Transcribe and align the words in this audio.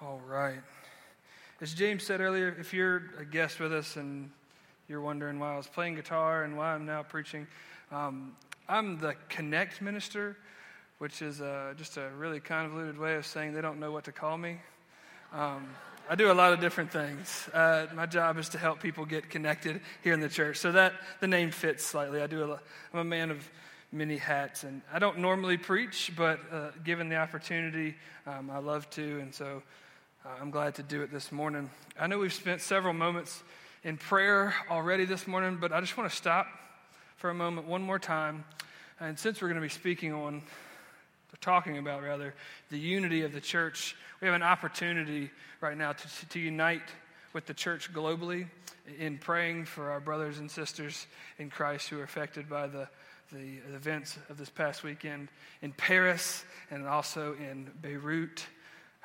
All 0.00 0.20
right. 0.28 0.60
As 1.60 1.74
James 1.74 2.04
said 2.04 2.20
earlier, 2.20 2.54
if 2.60 2.72
you're 2.72 3.02
a 3.18 3.24
guest 3.24 3.58
with 3.58 3.72
us 3.72 3.96
and 3.96 4.30
you're 4.86 5.00
wondering 5.00 5.40
why 5.40 5.54
I 5.54 5.56
was 5.56 5.66
playing 5.66 5.96
guitar 5.96 6.44
and 6.44 6.56
why 6.56 6.72
I'm 6.72 6.86
now 6.86 7.02
preaching, 7.02 7.48
um, 7.90 8.36
I'm 8.68 9.00
the 9.00 9.16
Connect 9.28 9.82
minister, 9.82 10.36
which 10.98 11.20
is 11.20 11.40
uh, 11.40 11.74
just 11.76 11.96
a 11.96 12.10
really 12.16 12.38
convoluted 12.38 12.96
way 12.96 13.16
of 13.16 13.26
saying 13.26 13.54
they 13.54 13.60
don't 13.60 13.80
know 13.80 13.90
what 13.90 14.04
to 14.04 14.12
call 14.12 14.38
me. 14.38 14.58
Um, 15.32 15.68
I 16.08 16.14
do 16.14 16.30
a 16.30 16.32
lot 16.32 16.52
of 16.52 16.60
different 16.60 16.92
things. 16.92 17.48
Uh, 17.52 17.86
my 17.92 18.06
job 18.06 18.38
is 18.38 18.48
to 18.50 18.58
help 18.58 18.80
people 18.80 19.04
get 19.04 19.28
connected 19.28 19.80
here 20.04 20.14
in 20.14 20.20
the 20.20 20.28
church, 20.28 20.58
so 20.58 20.70
that 20.70 20.92
the 21.18 21.26
name 21.26 21.50
fits 21.50 21.84
slightly. 21.84 22.22
I 22.22 22.28
do. 22.28 22.56
I'm 22.94 23.00
a 23.00 23.04
man 23.04 23.32
of 23.32 23.50
many 23.90 24.16
hats, 24.16 24.62
and 24.62 24.80
I 24.92 25.00
don't 25.00 25.18
normally 25.18 25.56
preach, 25.56 26.12
but 26.16 26.38
uh, 26.52 26.70
given 26.84 27.08
the 27.08 27.16
opportunity, 27.16 27.96
um, 28.28 28.48
I 28.48 28.58
love 28.58 28.88
to, 28.90 29.18
and 29.18 29.34
so 29.34 29.60
uh, 30.24 30.28
I'm 30.40 30.50
glad 30.50 30.74
to 30.76 30.82
do 30.82 31.02
it 31.02 31.12
this 31.12 31.30
morning. 31.30 31.70
I 31.98 32.06
know 32.06 32.18
we've 32.18 32.32
spent 32.32 32.60
several 32.60 32.94
moments 32.94 33.42
in 33.84 33.96
prayer 33.96 34.54
already 34.70 35.04
this 35.04 35.26
morning, 35.26 35.58
but 35.60 35.72
I 35.72 35.80
just 35.80 35.96
want 35.96 36.10
to 36.10 36.16
stop 36.16 36.46
for 37.16 37.30
a 37.30 37.34
moment 37.34 37.66
one 37.66 37.82
more 37.82 37.98
time, 37.98 38.44
and 39.00 39.18
since 39.18 39.40
we're 39.40 39.48
going 39.48 39.60
to 39.60 39.66
be 39.66 39.68
speaking 39.68 40.12
on, 40.12 40.42
talking 41.40 41.78
about 41.78 42.02
rather, 42.02 42.34
the 42.70 42.78
unity 42.78 43.22
of 43.22 43.32
the 43.32 43.40
church 43.40 43.94
we 44.20 44.26
have 44.26 44.34
an 44.34 44.42
opportunity 44.42 45.30
right 45.60 45.78
now 45.78 45.92
to, 45.92 46.28
to 46.30 46.40
unite 46.40 46.82
with 47.32 47.46
the 47.46 47.54
church 47.54 47.92
globally 47.92 48.48
in 48.98 49.18
praying 49.18 49.64
for 49.64 49.90
our 49.90 50.00
brothers 50.00 50.38
and 50.38 50.50
sisters 50.50 51.06
in 51.38 51.50
Christ 51.50 51.88
who 51.88 52.00
are 52.00 52.02
affected 52.02 52.48
by 52.48 52.66
the, 52.66 52.88
the 53.30 53.58
events 53.72 54.18
of 54.28 54.36
this 54.36 54.50
past 54.50 54.82
weekend 54.82 55.28
in 55.62 55.72
Paris 55.72 56.44
and 56.70 56.86
also 56.86 57.34
in 57.34 57.70
Beirut. 57.80 58.44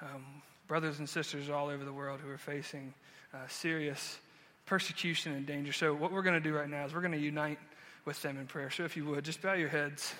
Um, 0.01 0.41
brothers 0.67 0.99
and 0.99 1.07
sisters 1.07 1.49
all 1.49 1.67
over 1.67 1.83
the 1.83 1.93
world 1.93 2.19
who 2.21 2.29
are 2.29 2.37
facing 2.37 2.93
uh, 3.33 3.37
serious 3.47 4.17
persecution 4.65 5.33
and 5.33 5.45
danger. 5.45 5.73
So, 5.73 5.93
what 5.93 6.11
we're 6.11 6.21
going 6.21 6.41
to 6.41 6.49
do 6.49 6.55
right 6.55 6.69
now 6.69 6.85
is 6.85 6.93
we're 6.93 7.01
going 7.01 7.13
to 7.13 7.17
unite 7.17 7.59
with 8.05 8.21
them 8.21 8.37
in 8.37 8.47
prayer. 8.47 8.69
So, 8.69 8.83
if 8.83 8.95
you 8.95 9.05
would, 9.05 9.23
just 9.25 9.41
bow 9.41 9.53
your 9.53 9.69
heads. 9.69 10.13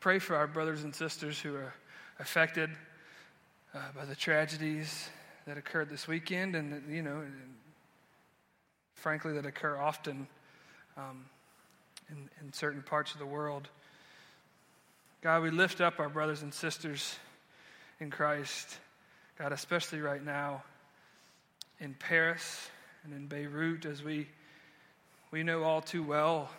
Pray 0.00 0.18
for 0.18 0.36
our 0.36 0.46
brothers 0.46 0.84
and 0.84 0.94
sisters 0.94 1.38
who 1.40 1.54
are 1.54 1.74
affected 2.18 2.70
uh, 3.74 3.78
by 3.94 4.04
the 4.04 4.14
tragedies 4.14 5.08
that 5.46 5.58
occurred 5.58 5.88
this 5.88 6.06
weekend 6.06 6.54
and, 6.54 6.82
you 6.92 7.02
know, 7.02 7.22
frankly, 8.94 9.32
that 9.34 9.46
occur 9.46 9.76
often 9.76 10.26
um, 10.96 11.24
in, 12.10 12.28
in 12.40 12.52
certain 12.52 12.82
parts 12.82 13.12
of 13.12 13.18
the 13.18 13.26
world. 13.26 13.68
God, 15.20 15.42
we 15.42 15.50
lift 15.50 15.80
up 15.80 15.98
our 15.98 16.08
brothers 16.08 16.42
and 16.42 16.54
sisters 16.54 17.16
in 17.98 18.10
Christ. 18.10 18.78
God, 19.38 19.52
especially 19.52 20.00
right 20.00 20.24
now 20.24 20.64
in 21.78 21.94
Paris 21.94 22.70
and 23.04 23.14
in 23.14 23.28
Beirut, 23.28 23.84
as 23.84 24.02
we, 24.02 24.26
we 25.30 25.44
know 25.44 25.62
all 25.62 25.80
too 25.80 26.02
well 26.02 26.50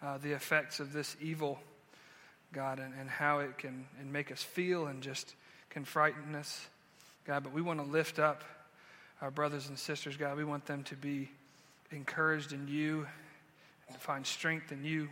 uh, 0.00 0.16
the 0.18 0.30
effects 0.30 0.78
of 0.78 0.92
this 0.92 1.16
evil, 1.20 1.58
God, 2.52 2.78
and, 2.78 2.94
and 2.94 3.10
how 3.10 3.40
it 3.40 3.58
can 3.58 3.86
and 3.98 4.12
make 4.12 4.30
us 4.30 4.40
feel 4.40 4.86
and 4.86 5.02
just 5.02 5.34
can 5.68 5.84
frighten 5.84 6.36
us, 6.36 6.68
God, 7.26 7.42
but 7.42 7.52
we 7.52 7.60
want 7.60 7.80
to 7.80 7.86
lift 7.86 8.20
up 8.20 8.44
our 9.20 9.32
brothers 9.32 9.68
and 9.68 9.76
sisters, 9.76 10.16
God. 10.16 10.36
We 10.36 10.44
want 10.44 10.66
them 10.66 10.84
to 10.84 10.94
be 10.94 11.28
encouraged 11.90 12.52
in 12.52 12.68
you 12.68 13.04
and 13.88 13.96
to 13.96 14.00
find 14.00 14.24
strength 14.24 14.70
in 14.70 14.84
you. 14.84 15.08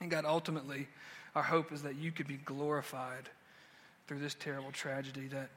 And 0.00 0.10
God, 0.10 0.24
ultimately, 0.24 0.88
our 1.36 1.44
hope 1.44 1.70
is 1.70 1.82
that 1.82 1.94
you 1.94 2.10
could 2.10 2.26
be 2.26 2.38
glorified 2.44 3.30
through 4.08 4.18
this 4.18 4.34
terrible 4.34 4.72
tragedy, 4.72 5.28
that 5.28 5.48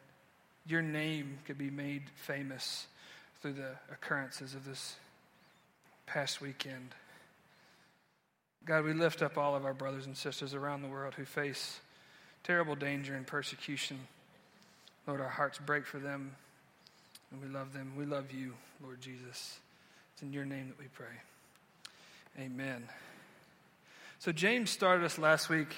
your 0.69 0.81
name 0.83 1.39
could 1.45 1.57
be 1.57 1.71
made 1.71 2.03
famous 2.15 2.85
through 3.41 3.53
the 3.53 3.71
occurrences 3.91 4.53
of 4.53 4.65
this 4.65 4.95
past 6.05 6.41
weekend. 6.41 6.93
God, 8.65 8.83
we 8.83 8.93
lift 8.93 9.23
up 9.23 9.37
all 9.37 9.55
of 9.55 9.65
our 9.65 9.73
brothers 9.73 10.05
and 10.05 10.15
sisters 10.15 10.53
around 10.53 10.83
the 10.83 10.87
world 10.87 11.15
who 11.15 11.25
face 11.25 11.79
terrible 12.43 12.75
danger 12.75 13.15
and 13.15 13.25
persecution. 13.25 13.97
Lord, 15.07 15.21
our 15.21 15.29
hearts 15.29 15.57
break 15.57 15.87
for 15.87 15.97
them, 15.97 16.35
and 17.31 17.41
we 17.41 17.47
love 17.47 17.73
them. 17.73 17.93
We 17.97 18.05
love 18.05 18.31
you, 18.31 18.53
Lord 18.83 19.01
Jesus. 19.01 19.59
It's 20.13 20.21
in 20.21 20.31
your 20.31 20.45
name 20.45 20.67
that 20.67 20.77
we 20.77 20.85
pray. 20.93 21.07
Amen. 22.37 22.87
So, 24.19 24.31
James 24.31 24.69
started 24.69 25.03
us 25.03 25.17
last 25.17 25.49
week 25.49 25.73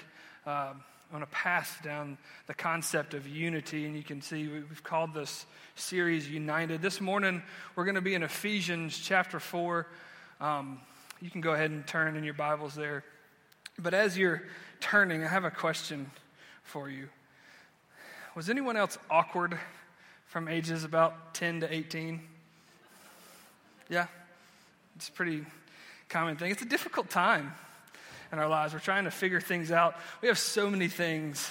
uh, 0.45 0.73
on 1.13 1.23
a 1.23 1.27
path 1.27 1.79
down 1.83 2.17
the 2.47 2.53
concept 2.53 3.13
of 3.13 3.27
unity, 3.27 3.85
and 3.85 3.95
you 3.95 4.03
can 4.03 4.21
see 4.21 4.47
we've 4.47 4.83
called 4.83 5.13
this 5.13 5.45
series 5.75 6.29
United. 6.29 6.81
This 6.81 7.01
morning, 7.01 7.43
we're 7.75 7.83
going 7.83 7.95
to 7.95 8.01
be 8.01 8.15
in 8.15 8.23
Ephesians 8.23 8.97
chapter 8.97 9.39
4. 9.39 9.87
Um, 10.39 10.79
you 11.21 11.29
can 11.29 11.41
go 11.41 11.51
ahead 11.51 11.71
and 11.71 11.85
turn 11.85 12.15
in 12.15 12.23
your 12.23 12.33
Bibles 12.33 12.75
there. 12.75 13.03
But 13.77 13.93
as 13.93 14.17
you're 14.17 14.43
turning, 14.79 15.23
I 15.23 15.27
have 15.27 15.43
a 15.43 15.51
question 15.51 16.09
for 16.63 16.89
you. 16.89 17.09
Was 18.35 18.49
anyone 18.49 18.77
else 18.77 18.97
awkward 19.09 19.59
from 20.27 20.47
ages 20.47 20.85
about 20.85 21.33
10 21.33 21.61
to 21.61 21.73
18? 21.73 22.21
Yeah, 23.89 24.07
it's 24.95 25.09
a 25.09 25.11
pretty 25.11 25.45
common 26.07 26.37
thing. 26.37 26.51
It's 26.51 26.61
a 26.61 26.65
difficult 26.65 27.09
time 27.09 27.53
in 28.31 28.39
our 28.39 28.47
lives. 28.47 28.73
We're 28.73 28.79
trying 28.79 29.05
to 29.05 29.11
figure 29.11 29.41
things 29.41 29.71
out. 29.71 29.95
We 30.21 30.27
have 30.27 30.37
so 30.37 30.69
many 30.69 30.87
things 30.87 31.49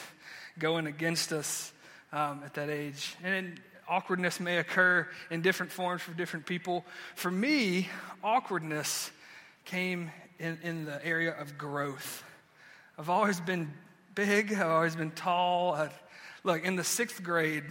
going 0.58 0.86
against 0.86 1.32
us 1.32 1.72
um, 2.12 2.42
at 2.44 2.54
that 2.54 2.70
age. 2.70 3.16
And 3.22 3.60
awkwardness 3.88 4.40
may 4.40 4.58
occur 4.58 5.08
in 5.30 5.42
different 5.42 5.72
forms 5.72 6.02
for 6.02 6.12
different 6.12 6.46
people. 6.46 6.84
For 7.16 7.30
me, 7.30 7.88
awkwardness 8.22 9.10
came 9.64 10.10
in, 10.38 10.58
in 10.62 10.84
the 10.84 11.04
area 11.04 11.32
of 11.32 11.58
growth. 11.58 12.24
I've 12.98 13.10
always 13.10 13.40
been 13.40 13.70
big, 14.14 14.52
I've 14.52 14.70
always 14.70 14.96
been 14.96 15.10
tall. 15.10 15.74
i 15.74 15.90
look, 16.44 16.64
in 16.64 16.76
the 16.76 16.84
sixth 16.84 17.22
grade, 17.22 17.64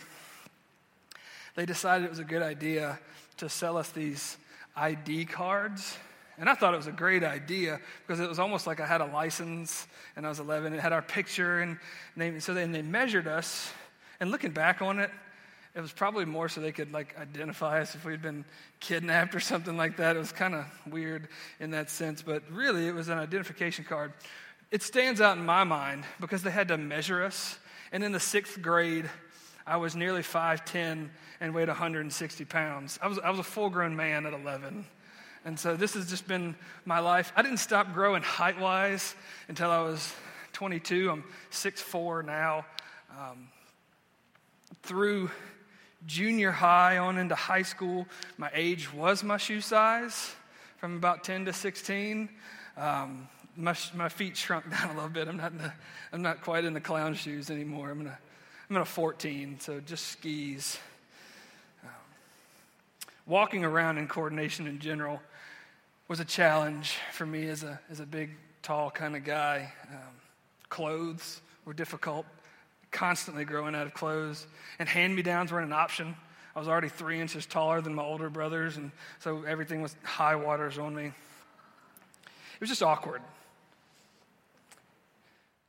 they 1.56 1.66
decided 1.66 2.06
it 2.06 2.10
was 2.10 2.20
a 2.20 2.24
good 2.24 2.42
idea 2.42 3.00
to 3.38 3.50
sell 3.50 3.78
us 3.78 3.90
these 3.90 4.38
ID 4.76 5.26
cards. 5.26 5.98
And 6.40 6.50
I 6.50 6.56
thought 6.56 6.74
it 6.74 6.78
was 6.78 6.88
a 6.88 6.92
great 6.92 7.24
idea 7.24 7.80
because 8.06 8.20
it 8.20 8.30
was 8.30 8.40
almost 8.40 8.66
like 8.66 8.80
I 8.80 8.88
had 8.88 9.02
a 9.02 9.06
license 9.06 9.88
and 10.16 10.26
I 10.26 10.30
was 10.30 10.40
11. 10.40 10.74
It 10.74 10.80
had 10.80 10.94
our 10.94 11.02
picture, 11.02 11.60
and 11.60 11.78
they, 12.16 12.40
so 12.40 12.54
then 12.54 12.72
they 12.72 12.82
measured 12.82 13.28
us. 13.28 13.72
And 14.20 14.32
looking 14.32 14.52
back 14.52 14.82
on 14.82 15.00
it, 15.00 15.12
it 15.76 15.82
was 15.82 15.92
probably 15.92 16.26
more 16.26 16.50
so 16.50 16.62
they 16.62 16.72
could 16.72 16.92
like 16.92 17.16
identify 17.20 17.82
us 17.82 17.94
if 17.94 18.04
we'd 18.06 18.22
been 18.22 18.46
kidnapped 18.80 19.36
or 19.36 19.40
something 19.40 19.78
like 19.78 19.98
that. 19.98 20.16
It 20.16 20.20
was 20.20 20.32
kind 20.32 20.56
of 20.56 20.66
weird 20.90 21.28
in 21.60 21.72
that 21.72 21.90
sense, 21.90 22.22
but 22.22 22.44
really 22.52 22.88
it 22.88 22.96
was 22.96 23.10
an 23.10 23.18
identification 23.20 23.86
card 23.86 24.14
it 24.72 24.84
stands 24.84 25.20
out 25.20 25.38
in 25.38 25.46
my 25.46 25.64
mind 25.64 26.04
because 26.20 26.44
they 26.44 26.52
had 26.52 26.68
to 26.68 26.78
measure 26.78 27.24
us. 27.24 27.58
And 27.92 28.04
in 28.04 28.12
the 28.12 28.20
sixth 28.20 28.62
grade, 28.62 29.10
I 29.66 29.78
was 29.78 29.96
nearly 29.96 30.22
5'10 30.22 31.10
and 31.42 31.56
weighed 31.56 31.68
160 31.68 32.46
pounds. 32.46 33.00
I 33.02 33.08
was, 33.08 33.20
I 33.20 33.30
was 33.30 33.40
a 33.40 33.44
full 33.44 33.70
grown 33.70 33.96
man 33.96 34.26
at 34.26 34.34
11. 34.34 34.86
And 35.50 35.60
so 35.60 35.76
this 35.76 35.96
has 35.96 36.08
just 36.08 36.28
been 36.28 36.56
my 36.86 37.00
life. 37.00 37.34
I 37.36 37.42
didn't 37.42 37.58
stop 37.58 37.92
growing 37.92 38.22
height 38.22 38.60
wise 38.60 39.16
until 39.48 39.72
I 39.72 39.82
was 39.82 40.14
22. 40.54 41.10
I'm 41.10 41.24
6'4 41.52 42.24
now. 42.24 42.68
Um, 43.20 43.48
through 44.84 45.32
junior 46.06 46.52
high 46.52 47.00
on 47.00 47.18
into 47.18 47.34
high 47.34 47.64
school, 47.64 48.06
my 48.38 48.52
age 48.54 48.94
was 48.94 49.24
my 49.24 49.38
shoe 49.38 49.60
size 49.60 50.36
from 50.78 50.98
about 50.98 51.24
10 51.24 51.46
to 51.46 51.54
16. 51.54 52.30
Um, 52.78 53.28
my, 53.58 53.76
my 53.96 54.08
feet 54.08 54.38
shrunk 54.38 54.70
down 54.70 54.92
a 54.92 54.94
little 54.94 55.10
bit. 55.10 55.28
I'm 55.28 55.38
not, 55.38 55.58
the, 55.58 55.74
I'm 56.14 56.22
not 56.22 56.44
quite 56.44 56.64
in 56.64 56.76
the 56.76 56.80
clown 56.80 57.16
shoes 57.16 57.50
anymore. 57.50 57.90
I'm 57.90 58.02
in 58.02 58.08
a, 58.08 58.20
I'm 58.70 58.76
in 58.76 58.82
a 58.84 58.86
14, 58.86 59.60
so 59.60 59.80
just 59.80 60.10
skis. 60.10 60.78
Um, 61.84 61.90
walking 63.26 63.66
around 63.66 63.98
in 63.98 64.08
coordination 64.08 64.68
in 64.68 64.78
general 64.78 65.20
was 66.10 66.20
a 66.20 66.26
challenge 66.26 66.98
for 67.14 67.26
me 67.26 67.48
as 67.48 67.64
a, 67.64 67.80
as 67.90 68.00
a 68.00 68.06
big, 68.06 68.32
tall 68.64 68.92
kind 68.92 69.16
of 69.16 69.24
guy. 69.24 69.72
Um, 69.90 70.00
clothes 70.68 71.40
were 71.66 71.74
difficult, 71.74 72.26
constantly 72.92 73.46
growing 73.46 73.76
out 73.76 73.86
of 73.86 73.94
clothes. 73.94 74.48
And 74.80 74.90
hand 74.90 75.16
me 75.16 75.22
downs 75.22 75.52
weren't 75.52 75.68
an 75.68 75.74
option. 75.74 76.16
I 76.56 76.60
was 76.60 76.68
already 76.68 76.90
three 76.90 77.22
inches 77.22 77.46
taller 77.46 77.80
than 77.80 77.94
my 77.94 78.04
older 78.04 78.30
brothers, 78.30 78.76
and 78.76 78.92
so 79.20 79.44
everything 79.44 79.82
was 79.82 79.96
high 80.04 80.36
waters 80.36 80.80
on 80.80 80.96
me. 80.96 81.06
It 81.06 82.60
was 82.60 82.70
just 82.70 82.84
awkward. 82.84 83.22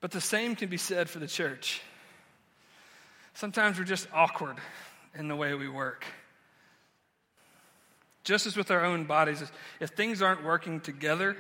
But 0.01 0.11
the 0.11 0.23
same 0.23 0.57
can 0.57 0.71
be 0.71 0.79
said 0.79 1.11
for 1.11 1.19
the 1.19 1.27
church. 1.27 1.83
Sometimes 3.35 3.79
we're 3.79 3.85
just 3.85 4.09
awkward 4.13 4.57
in 5.15 5.29
the 5.29 5.37
way 5.37 5.55
we 5.55 5.69
work. 5.69 6.05
Just 8.25 8.47
as 8.47 8.57
with 8.57 8.71
our 8.71 8.85
own 8.85 9.05
bodies, 9.05 9.43
if 9.81 9.91
things 9.91 10.21
aren't 10.21 10.45
working 10.45 10.81
together, 10.81 11.37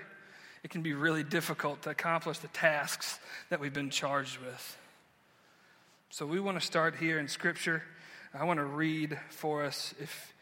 it 0.62 0.70
can 0.70 0.82
be 0.82 0.92
really 0.94 1.22
difficult 1.22 1.82
to 1.82 1.90
accomplish 1.90 2.38
the 2.38 2.48
tasks 2.48 3.18
that 3.48 3.60
we've 3.60 3.72
been 3.72 3.90
charged 3.90 4.38
with. 4.40 4.78
So 6.10 6.26
we 6.26 6.40
want 6.40 6.58
to 6.58 6.66
start 6.66 6.96
here 6.96 7.18
in 7.18 7.28
Scripture. 7.28 7.82
I 8.34 8.44
want 8.44 8.58
to 8.58 8.64
read 8.64 9.18
for 9.28 9.64
us 9.64 9.94
if 10.00 10.34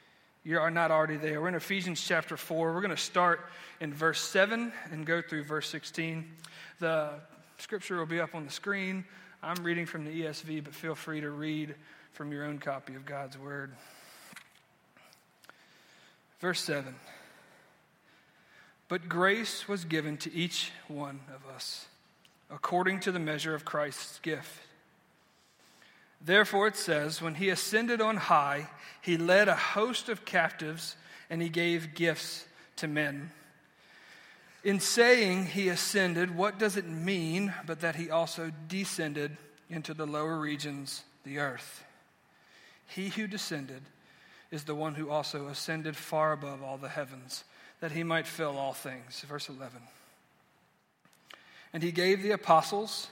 you 0.45 0.59
are 0.59 0.71
not 0.71 0.91
already 0.91 1.17
there. 1.17 1.41
We're 1.41 1.49
in 1.49 1.55
Ephesians 1.55 2.01
chapter 2.01 2.37
4. 2.37 2.73
We're 2.73 2.81
going 2.81 2.91
to 2.91 2.97
start 2.97 3.41
in 3.81 3.93
verse 3.93 4.21
7 4.21 4.73
and 4.91 5.05
go 5.05 5.21
through 5.21 5.45
verse 5.45 5.69
16. 5.69 6.25
The 6.79 7.11
scripture 7.59 7.99
will 7.99 8.07
be 8.07 8.21
up 8.21 8.35
on 8.35 8.45
the 8.45 8.51
screen. 8.51 9.05
I'm 9.43 9.63
reading 9.63 9.87
from 9.87 10.05
the 10.05 10.23
ESV, 10.23 10.65
but 10.65 10.75
feel 10.75 10.95
free 10.95 11.21
to 11.21 11.31
read 11.31 11.75
from 12.13 12.33
your 12.33 12.45
own 12.45 12.59
copy 12.59 12.95
of 12.95 13.05
God's 13.05 13.37
Word. 13.37 13.73
Verse 16.41 16.61
7 16.61 16.95
But 18.89 19.09
grace 19.09 19.69
was 19.69 19.85
given 19.85 20.17
to 20.19 20.33
each 20.33 20.73
one 20.87 21.21
of 21.35 21.49
us 21.55 21.87
according 22.51 23.01
to 23.01 23.13
the 23.13 23.19
measure 23.19 23.55
of 23.55 23.65
Christ's 23.65 24.19
gift. 24.21 24.63
Therefore, 26.21 26.67
it 26.67 26.77
says, 26.77 27.23
When 27.23 27.35
he 27.37 27.51
ascended 27.51 28.01
on 28.01 28.17
high, 28.17 28.69
he 29.03 29.17
led 29.17 29.49
a 29.49 29.55
host 29.55 30.09
of 30.09 30.25
captives 30.25 30.97
and 31.31 31.43
he 31.43 31.49
gave 31.49 31.95
gifts 31.95 32.47
to 32.77 32.89
men. 32.89 33.31
In 34.65 34.81
saying 34.81 35.47
he 35.47 35.69
ascended, 35.69 36.35
what 36.35 36.59
does 36.59 36.77
it 36.77 36.89
mean 36.89 37.55
but 37.67 37.81
that 37.81 37.97
he 37.97 38.11
also 38.11 38.51
descended 38.67 39.37
into 39.71 39.95
the 39.95 40.07
lower 40.07 40.39
regions, 40.39 41.05
the 41.25 41.39
earth? 41.39 41.85
He 42.87 43.11
who 43.11 43.27
descended 43.27 43.83
is 44.51 44.65
the 44.65 44.75
one 44.75 44.95
who 44.95 45.11
also 45.11 45.49
ascended 45.49 45.97
far 45.97 46.33
above 46.33 46.63
all 46.63 46.79
the 46.79 46.89
heavens, 46.89 47.45
that 47.81 47.93
he 47.93 48.03
might 48.03 48.27
fill 48.27 48.57
all 48.57 48.73
things. 48.73 49.21
Verse 49.29 49.49
11. 49.49 49.81
And 51.73 51.83
he 51.83 51.93
gave 51.93 52.23
the 52.23 52.31
apostles, 52.31 53.09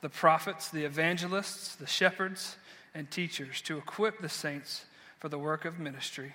the 0.00 0.08
prophets, 0.08 0.70
the 0.70 0.84
evangelists, 0.84 1.74
the 1.74 1.86
shepherds, 1.86 2.56
and 2.94 3.10
teachers 3.10 3.60
to 3.62 3.76
equip 3.76 4.20
the 4.20 4.28
saints 4.28 4.86
for 5.18 5.28
the 5.28 5.38
work 5.38 5.64
of 5.64 5.78
ministry, 5.78 6.34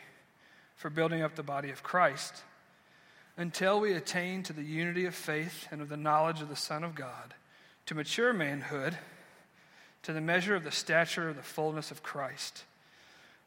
for 0.76 0.90
building 0.90 1.22
up 1.22 1.36
the 1.36 1.44
body 1.44 1.72
of 1.72 1.84
Christ, 1.84 2.44
until 3.38 3.80
we 3.80 3.94
attain 3.94 4.44
to 4.44 4.54
the 4.54 4.64
unity 4.64 5.06
of 5.06 5.16
faith 5.16 5.68
and 5.72 5.82
of 5.82 5.90
the 5.90 5.98
knowledge 5.98 6.42
of 6.42 6.50
the 6.50 6.56
Son 6.56 6.84
of 6.84 6.94
God, 6.94 7.34
to 7.88 7.96
mature 7.96 8.34
manhood, 8.34 8.98
to 10.04 10.14
the 10.14 10.22
measure 10.22 10.56
of 10.56 10.64
the 10.64 10.72
stature 10.72 11.30
of 11.30 11.36
the 11.36 11.44
fullness 11.44 11.90
of 11.90 12.04
Christ, 12.04 12.64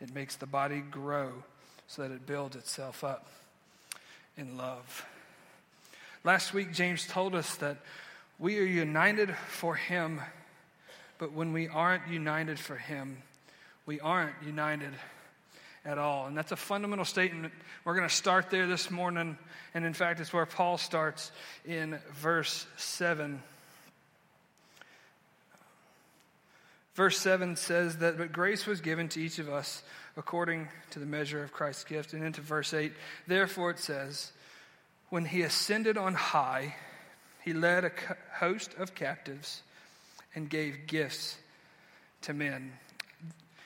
it 0.00 0.14
makes 0.14 0.36
the 0.36 0.46
body 0.46 0.80
grow 0.80 1.32
so 1.86 2.02
that 2.02 2.12
it 2.12 2.26
builds 2.26 2.56
itself 2.56 3.02
up 3.02 3.28
in 4.36 4.56
love. 4.56 5.06
Last 6.24 6.52
week, 6.52 6.72
James 6.72 7.06
told 7.06 7.34
us 7.34 7.56
that 7.56 7.78
we 8.38 8.58
are 8.58 8.64
united 8.64 9.34
for 9.48 9.74
Him, 9.74 10.20
but 11.18 11.32
when 11.32 11.52
we 11.52 11.68
aren't 11.68 12.08
united 12.08 12.58
for 12.58 12.76
Him, 12.76 13.18
we 13.86 13.98
aren't 14.00 14.34
united 14.44 14.92
at 15.84 15.98
all. 15.98 16.26
And 16.26 16.36
that's 16.36 16.52
a 16.52 16.56
fundamental 16.56 17.04
statement. 17.04 17.52
We're 17.84 17.94
going 17.94 18.08
to 18.08 18.14
start 18.14 18.50
there 18.50 18.66
this 18.66 18.90
morning. 18.90 19.38
And 19.74 19.84
in 19.84 19.94
fact, 19.94 20.20
it's 20.20 20.32
where 20.32 20.46
Paul 20.46 20.76
starts 20.76 21.32
in 21.64 21.98
verse 22.12 22.66
7. 22.76 23.42
Verse 26.98 27.16
7 27.18 27.54
says 27.54 27.98
that, 27.98 28.18
but 28.18 28.32
grace 28.32 28.66
was 28.66 28.80
given 28.80 29.08
to 29.10 29.20
each 29.20 29.38
of 29.38 29.48
us 29.48 29.84
according 30.16 30.66
to 30.90 30.98
the 30.98 31.06
measure 31.06 31.44
of 31.44 31.52
Christ's 31.52 31.84
gift. 31.84 32.12
And 32.12 32.24
into 32.24 32.40
verse 32.40 32.74
8, 32.74 32.92
therefore 33.28 33.70
it 33.70 33.78
says, 33.78 34.32
when 35.08 35.24
he 35.24 35.42
ascended 35.42 35.96
on 35.96 36.14
high, 36.14 36.74
he 37.44 37.52
led 37.52 37.84
a 37.84 37.92
host 38.40 38.74
of 38.80 38.96
captives 38.96 39.62
and 40.34 40.50
gave 40.50 40.88
gifts 40.88 41.36
to 42.22 42.34
men. 42.34 42.72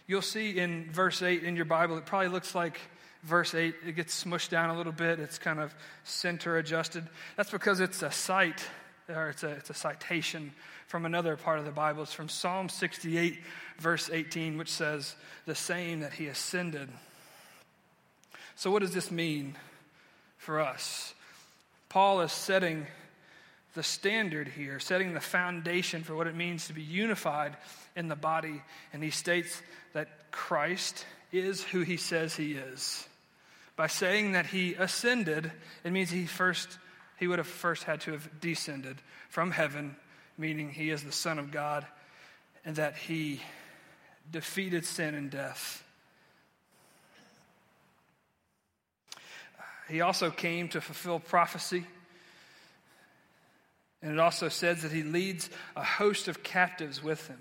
You'll 0.07 0.21
see 0.21 0.59
in 0.59 0.91
verse 0.93 1.23
8 1.23 1.43
in 1.43 1.57
your 1.57 1.65
Bible, 1.65 1.97
it 1.97 2.05
probably 2.05 2.29
looks 2.29 2.55
like 2.55 2.79
verse 3.23 3.55
8, 3.55 3.75
it 3.87 3.97
gets 3.97 4.25
smushed 4.25 4.51
down 4.51 4.69
a 4.69 4.77
little 4.77 4.93
bit. 4.93 5.19
It's 5.19 5.39
kind 5.39 5.59
of 5.59 5.75
center 6.05 6.59
adjusted. 6.59 7.09
That's 7.39 7.51
because 7.51 7.81
it's 7.81 8.03
a 8.03 8.11
cite, 8.11 8.63
or 9.09 9.31
it's 9.31 9.43
a, 9.43 9.53
it's 9.53 9.71
a 9.71 9.75
citation 9.75 10.53
from 10.87 11.07
another 11.07 11.37
part 11.37 11.59
of 11.59 11.65
the 11.65 11.71
Bible. 11.71 12.03
It's 12.03 12.13
from 12.13 12.29
Psalm 12.29 12.69
68, 12.69 13.39
verse 13.79 14.11
18, 14.13 14.59
which 14.59 14.71
says, 14.71 15.15
The 15.47 15.55
same 15.55 16.01
that 16.01 16.15
he 16.15 16.27
ascended. 16.27 16.89
So, 18.57 18.71
what 18.71 18.83
does 18.83 18.95
this 18.95 19.11
mean 19.11 19.57
for 20.37 20.61
us? 20.61 21.15
Paul 21.89 22.21
is 22.23 22.33
setting 22.33 22.87
the 23.75 23.83
standard 23.83 24.49
here, 24.49 24.79
setting 24.79 25.15
the 25.15 25.21
foundation 25.21 26.03
for 26.03 26.15
what 26.15 26.27
it 26.27 26.35
means 26.35 26.67
to 26.67 26.73
be 26.73 26.83
unified 26.83 27.57
in 27.97 28.09
the 28.09 28.17
body. 28.17 28.63
And 28.93 29.03
he 29.03 29.11
states 29.11 29.63
that 29.95 30.31
Christ 30.31 31.07
is 31.33 31.63
who 31.63 31.81
he 31.81 31.97
says 31.97 32.37
he 32.37 32.53
is. 32.53 33.07
By 33.77 33.87
saying 33.87 34.33
that 34.33 34.47
he 34.47 34.75
ascended, 34.75 35.51
it 35.85 35.93
means 35.93 36.11
he 36.11 36.27
first 36.27 36.79
he 37.19 37.29
would 37.29 37.39
have 37.39 37.47
first 37.47 37.85
had 37.85 38.01
to 38.01 38.13
have 38.13 38.41
descended 38.41 38.97
from 39.29 39.53
heaven, 39.53 39.95
meaning 40.43 40.71
he 40.71 40.91
is 40.91 41.05
the 41.05 41.13
Son 41.13 41.39
of 41.39 41.53
God, 41.53 41.87
and 42.65 42.75
that 42.75 42.97
he 42.97 43.41
defeated 44.33 44.85
sin 44.85 45.15
and 45.15 45.31
death. 45.31 45.85
He 49.89 50.01
also 50.01 50.31
came 50.31 50.69
to 50.71 50.81
fulfill 50.81 51.21
prophecy. 51.21 51.87
And 54.03 54.13
it 54.13 54.19
also 54.19 54.49
says 54.49 54.83
that 54.83 54.91
he 54.91 55.05
leads 55.05 55.49
a 55.77 55.85
host 55.85 56.27
of 56.27 56.43
captives 56.43 57.01
with 57.01 57.25
him. 57.29 57.39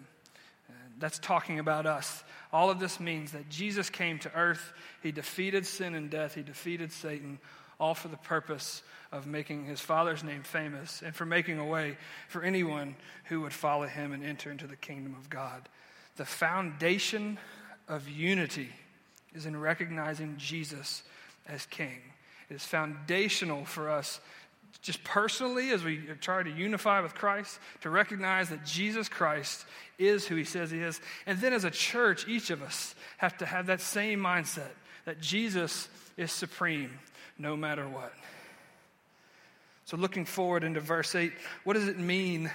And 0.69 1.01
that's 1.01 1.17
talking 1.17 1.57
about 1.57 1.87
us. 1.87 2.23
All 2.53 2.69
of 2.69 2.79
this 2.79 2.99
means 2.99 3.31
that 3.31 3.49
Jesus 3.49 3.89
came 3.89 4.19
to 4.19 4.35
earth, 4.35 4.73
he 5.01 5.11
defeated 5.11 5.65
sin 5.65 5.95
and 5.95 6.11
death, 6.11 6.35
he 6.35 6.43
defeated 6.43 6.91
Satan, 6.91 7.39
all 7.81 7.95
for 7.95 8.07
the 8.07 8.17
purpose 8.17 8.83
of 9.11 9.25
making 9.25 9.65
his 9.65 9.81
Father's 9.81 10.23
name 10.23 10.43
famous 10.43 11.01
and 11.01 11.13
for 11.13 11.25
making 11.25 11.57
a 11.57 11.65
way 11.65 11.97
for 12.29 12.43
anyone 12.43 12.95
who 13.25 13.41
would 13.41 13.51
follow 13.51 13.87
him 13.87 14.13
and 14.13 14.23
enter 14.23 14.51
into 14.51 14.67
the 14.67 14.75
kingdom 14.75 15.15
of 15.19 15.29
God. 15.29 15.67
The 16.15 16.25
foundation 16.25 17.39
of 17.89 18.07
unity 18.07 18.69
is 19.33 19.47
in 19.47 19.59
recognizing 19.59 20.35
Jesus 20.37 21.01
as 21.47 21.65
King. 21.65 21.99
It 22.49 22.53
is 22.53 22.63
foundational 22.63 23.65
for 23.65 23.89
us, 23.89 24.21
just 24.81 25.03
personally, 25.03 25.71
as 25.71 25.83
we 25.83 25.97
try 26.21 26.43
to 26.43 26.51
unify 26.51 27.01
with 27.01 27.15
Christ, 27.15 27.59
to 27.81 27.89
recognize 27.89 28.49
that 28.49 28.63
Jesus 28.63 29.09
Christ 29.09 29.65
is 29.97 30.27
who 30.27 30.35
he 30.35 30.43
says 30.43 30.69
he 30.69 30.81
is. 30.81 31.01
And 31.25 31.39
then 31.39 31.53
as 31.53 31.63
a 31.63 31.71
church, 31.71 32.27
each 32.27 32.51
of 32.51 32.61
us 32.61 32.93
have 33.17 33.37
to 33.39 33.45
have 33.45 33.65
that 33.65 33.81
same 33.81 34.19
mindset 34.19 34.71
that 35.05 35.19
Jesus 35.19 35.89
is 36.15 36.31
supreme 36.31 36.91
no 37.41 37.57
matter 37.57 37.87
what. 37.87 38.13
So, 39.85 39.97
looking 39.97 40.25
forward 40.25 40.63
into 40.63 40.79
verse 40.79 41.15
8, 41.15 41.33
what 41.63 41.73
does 41.73 41.87
it 41.87 41.97
mean 41.97 42.51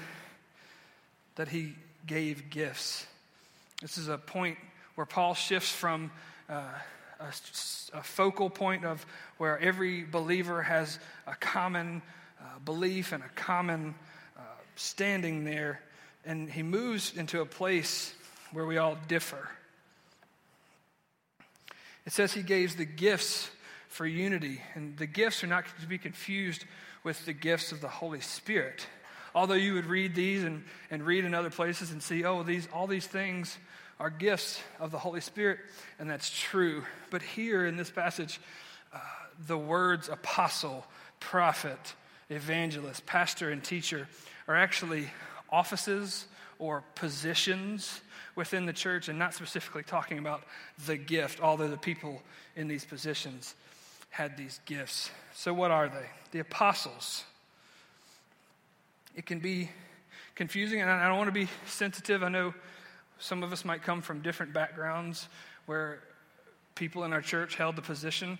that 1.35 1.49
he 1.49 1.75
gave 2.07 2.49
gifts? 2.50 3.05
This 3.83 3.99
is 3.99 4.09
a 4.09 4.16
point 4.16 4.57
where 4.95 5.07
Paul 5.07 5.35
shifts 5.35 5.71
from. 5.71 6.11
Uh, 6.49 6.62
a, 7.19 7.33
a 7.97 8.02
focal 8.02 8.50
point 8.50 8.85
of 8.85 9.07
where 9.38 9.59
every 9.59 10.05
believer 10.05 10.62
has 10.62 10.99
a 11.26 11.35
common 11.35 12.02
uh, 12.38 12.59
belief 12.64 13.12
and 13.12 13.23
a 13.23 13.28
common 13.35 13.95
uh, 14.37 14.43
standing 14.75 15.45
there. 15.45 15.81
And 16.26 16.50
he 16.50 16.62
moves 16.62 17.16
into 17.16 17.40
a 17.40 17.47
place 17.47 18.12
where 18.52 18.66
we 18.66 18.76
all 18.76 18.99
differ. 19.09 19.49
It 22.05 22.12
says 22.12 22.35
he 22.35 22.43
gave 22.43 22.76
the 22.76 22.85
gifts 22.85 23.50
for 23.96 24.06
unity, 24.06 24.60
and 24.74 24.94
the 24.98 25.06
gifts 25.06 25.42
are 25.42 25.46
not 25.46 25.64
to 25.80 25.86
be 25.86 25.96
confused 25.96 26.66
with 27.02 27.24
the 27.24 27.32
gifts 27.32 27.72
of 27.72 27.80
the 27.80 27.88
Holy 27.88 28.20
Spirit. 28.20 28.86
Although 29.34 29.54
you 29.54 29.72
would 29.72 29.86
read 29.86 30.14
these 30.14 30.44
and, 30.44 30.64
and 30.90 31.02
read 31.02 31.24
in 31.24 31.32
other 31.32 31.48
places 31.48 31.92
and 31.92 32.02
see, 32.02 32.22
oh, 32.22 32.42
these, 32.42 32.68
all 32.74 32.86
these 32.86 33.06
things 33.06 33.56
are 33.98 34.10
gifts 34.10 34.60
of 34.78 34.90
the 34.90 34.98
Holy 34.98 35.22
Spirit, 35.22 35.60
and 35.98 36.10
that's 36.10 36.30
true. 36.30 36.84
But 37.10 37.22
here 37.22 37.64
in 37.64 37.78
this 37.78 37.90
passage, 37.90 38.38
uh, 38.92 38.98
the 39.46 39.56
words 39.56 40.10
apostle, 40.10 40.84
prophet, 41.18 41.94
evangelist, 42.28 43.06
pastor, 43.06 43.50
and 43.50 43.64
teacher 43.64 44.08
are 44.46 44.56
actually 44.56 45.08
offices 45.48 46.26
or 46.58 46.84
positions 46.96 48.02
within 48.34 48.66
the 48.66 48.74
church, 48.74 49.08
and 49.08 49.18
not 49.18 49.32
specifically 49.32 49.82
talking 49.82 50.18
about 50.18 50.42
the 50.84 50.98
gift, 50.98 51.40
although 51.40 51.68
the 51.68 51.78
people 51.78 52.20
in 52.56 52.68
these 52.68 52.84
positions 52.84 53.54
had 54.16 54.35
these 54.38 54.61
gifts. 54.64 55.11
So, 55.35 55.52
what 55.52 55.70
are 55.70 55.90
they? 55.90 56.06
The 56.30 56.38
apostles. 56.38 57.23
It 59.14 59.26
can 59.26 59.40
be 59.40 59.68
confusing, 60.35 60.80
and 60.80 60.90
I 60.90 61.06
don't 61.06 61.18
want 61.18 61.28
to 61.28 61.32
be 61.32 61.49
sensitive. 61.66 62.23
I 62.23 62.30
know 62.30 62.54
some 63.18 63.42
of 63.42 63.52
us 63.52 63.62
might 63.62 63.82
come 63.82 64.00
from 64.00 64.23
different 64.23 64.54
backgrounds 64.54 65.28
where 65.66 65.99
people 66.75 67.04
in 67.04 67.12
our 67.12 67.20
church 67.20 67.56
held 67.56 67.76
the 67.76 67.82
position 67.82 68.38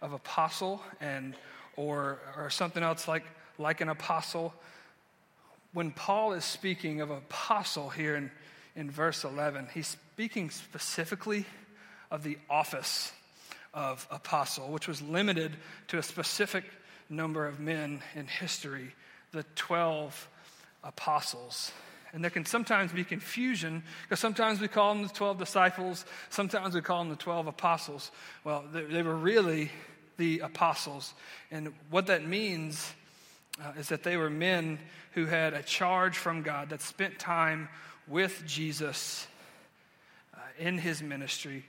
of 0.00 0.14
apostle 0.14 0.80
and 0.98 1.34
or, 1.76 2.20
or 2.34 2.48
something 2.48 2.82
else 2.82 3.06
like, 3.06 3.24
like 3.58 3.82
an 3.82 3.90
apostle. 3.90 4.54
When 5.74 5.90
Paul 5.90 6.32
is 6.32 6.44
speaking 6.46 7.02
of 7.02 7.10
apostle 7.10 7.90
here 7.90 8.16
in, 8.16 8.30
in 8.74 8.90
verse 8.90 9.24
11, 9.24 9.68
he's 9.74 9.88
speaking 9.88 10.48
specifically 10.48 11.44
of 12.10 12.22
the 12.22 12.38
office 12.48 13.12
of 13.74 14.06
apostle, 14.10 14.68
which 14.68 14.88
was 14.88 15.02
limited 15.02 15.52
to 15.88 15.98
a 15.98 16.02
specific 16.02 16.64
number 17.08 17.46
of 17.46 17.60
men 17.60 18.00
in 18.14 18.26
history, 18.26 18.94
the 19.32 19.44
12 19.54 20.28
apostles. 20.84 21.72
And 22.12 22.22
there 22.24 22.30
can 22.30 22.46
sometimes 22.46 22.92
be 22.92 23.04
confusion 23.04 23.82
because 24.02 24.20
sometimes 24.20 24.60
we 24.60 24.68
call 24.68 24.94
them 24.94 25.02
the 25.02 25.12
12 25.12 25.38
disciples, 25.38 26.04
sometimes 26.30 26.74
we 26.74 26.80
call 26.80 27.00
them 27.00 27.10
the 27.10 27.16
12 27.16 27.48
apostles. 27.48 28.10
Well, 28.44 28.64
they, 28.72 28.84
they 28.84 29.02
were 29.02 29.16
really 29.16 29.70
the 30.16 30.40
apostles. 30.40 31.14
And 31.50 31.72
what 31.90 32.06
that 32.06 32.26
means 32.26 32.92
uh, 33.62 33.72
is 33.78 33.88
that 33.88 34.02
they 34.02 34.16
were 34.16 34.30
men 34.30 34.78
who 35.12 35.26
had 35.26 35.52
a 35.52 35.62
charge 35.62 36.16
from 36.16 36.42
God 36.42 36.70
that 36.70 36.80
spent 36.80 37.18
time 37.18 37.68
with 38.06 38.42
Jesus 38.46 39.26
uh, 40.34 40.38
in 40.58 40.78
his 40.78 41.02
ministry. 41.02 41.64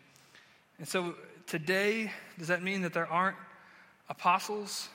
And 0.77 0.87
so 0.87 1.15
today, 1.49 2.11
does 2.37 2.47
that 2.47 2.63
mean 2.63 2.83
that 2.83 2.93
there 2.93 3.07
aren't 3.07 3.37
apostles? 4.07 4.87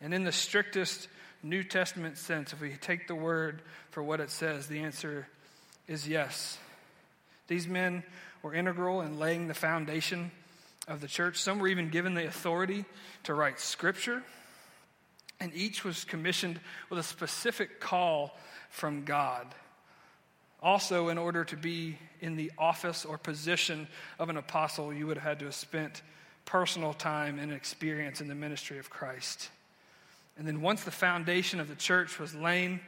And 0.00 0.12
in 0.12 0.24
the 0.24 0.32
strictest 0.32 1.08
New 1.42 1.62
Testament 1.62 2.18
sense, 2.18 2.52
if 2.52 2.60
we 2.60 2.70
take 2.72 3.06
the 3.06 3.14
word 3.14 3.62
for 3.90 4.02
what 4.02 4.20
it 4.20 4.30
says, 4.30 4.66
the 4.66 4.80
answer 4.80 5.26
is 5.88 6.06
yes. 6.06 6.58
These 7.48 7.66
men 7.66 8.02
were 8.42 8.54
integral 8.54 9.00
in 9.00 9.18
laying 9.18 9.48
the 9.48 9.54
foundation 9.54 10.30
of 10.88 11.00
the 11.00 11.08
church. 11.08 11.38
Some 11.38 11.58
were 11.58 11.68
even 11.68 11.90
given 11.90 12.14
the 12.14 12.26
authority 12.26 12.84
to 13.24 13.34
write 13.34 13.60
scripture, 13.60 14.22
and 15.38 15.54
each 15.54 15.84
was 15.84 16.04
commissioned 16.04 16.60
with 16.90 16.98
a 16.98 17.02
specific 17.02 17.80
call 17.80 18.36
from 18.68 19.04
God. 19.04 19.46
Also, 20.62 21.08
in 21.08 21.16
order 21.16 21.44
to 21.44 21.56
be 21.56 21.98
in 22.20 22.36
the 22.36 22.52
office 22.58 23.04
or 23.04 23.16
position 23.16 23.88
of 24.18 24.28
an 24.28 24.36
apostle, 24.36 24.92
you 24.92 25.06
would 25.06 25.16
have 25.16 25.26
had 25.26 25.38
to 25.38 25.46
have 25.46 25.54
spent 25.54 26.02
personal 26.44 26.92
time 26.92 27.38
and 27.38 27.52
experience 27.52 28.20
in 28.20 28.28
the 28.28 28.34
ministry 28.34 28.78
of 28.78 28.90
Christ. 28.90 29.48
And 30.36 30.46
then 30.46 30.60
once 30.60 30.84
the 30.84 30.90
foundation 30.90 31.60
of 31.60 31.68
the 31.68 31.74
church 31.74 32.18
was 32.18 32.34
laid, 32.34 32.80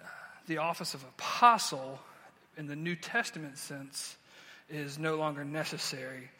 uh, 0.00 0.06
the 0.46 0.58
office 0.58 0.94
of 0.94 1.02
apostle 1.02 1.98
in 2.56 2.66
the 2.66 2.76
New 2.76 2.94
Testament 2.94 3.58
sense 3.58 4.16
is 4.70 4.98
no 4.98 5.16
longer 5.16 5.44
necessary 5.44 6.30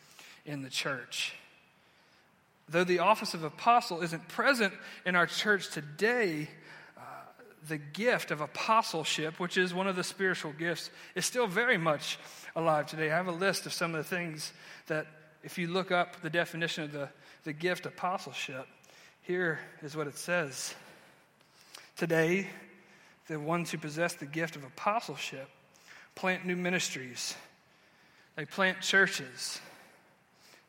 in 0.47 0.63
the 0.63 0.71
church. 0.71 1.35
Though 2.69 2.85
the 2.85 3.01
office 3.01 3.35
of 3.35 3.45
apostle 3.45 4.03
isn't 4.03 4.29
present 4.29 4.73
in 5.05 5.17
our 5.17 5.27
church 5.27 5.71
today, 5.71 6.49
the 7.69 7.79
gift 7.79 8.31
of 8.31 8.41
apostleship, 8.41 9.39
which 9.39 9.57
is 9.57 9.73
one 9.73 9.87
of 9.87 9.97
the 9.97 10.05
spiritual 10.05 10.53
gifts, 10.53 10.91
is 11.15 11.25
still 11.25 11.47
very 11.47 11.79
much 11.79 12.19
alive 12.57 12.87
today. 12.87 13.11
I 13.11 13.17
have 13.17 13.29
a 13.29 13.33
list 13.33 13.67
of 13.67 13.73
some 13.73 13.95
of 13.95 13.99
the 13.99 14.17
things 14.17 14.53
that, 14.89 15.07
if 15.43 15.59
you 15.59 15.69
look 15.69 15.91
up 15.91 16.21
the 16.23 16.31
definition 16.31 16.85
of 16.85 16.93
the, 16.93 17.09
the 17.45 17.53
gift 17.53 17.87
apostleship, 17.87 18.67
here 19.23 19.61
is 19.83 19.97
what 19.97 20.07
it 20.07 20.19
says 20.19 20.75
Today, 21.97 22.49
the 23.29 23.39
ones 23.39 23.71
who 23.71 23.79
possess 23.79 24.15
the 24.15 24.27
gift 24.27 24.57
of 24.57 24.65
apostleship 24.65 25.49
plant 26.15 26.45
new 26.45 26.57
ministries, 26.57 27.35
they 28.37 28.45
plant 28.45 28.81
churches, 28.81 29.61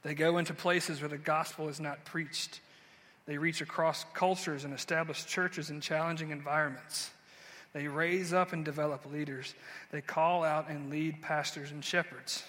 they 0.04 0.14
go 0.14 0.38
into 0.38 0.54
places 0.54 1.02
where 1.02 1.10
the 1.10 1.18
gospel 1.18 1.70
is 1.70 1.80
not 1.80 2.06
preached. 2.06 2.60
They 3.25 3.38
reach 3.38 3.62
across 3.62 4.06
cultures 4.13 4.65
and 4.65 4.74
establish 4.74 5.25
churches 5.25 5.70
in 5.70 5.82
challenging 5.82 6.32
environments. 6.32 7.12
They 7.74 7.88
raise 7.88 8.34
up 8.34 8.53
and 8.53 8.63
develop 8.63 9.12
leaders. 9.12 9.56
They 9.92 10.01
call 10.01 10.44
out 10.44 10.70
and 10.70 10.89
lead 10.89 11.22
pastors 11.22 11.72
and 11.72 11.84
shepherds. 11.84 12.44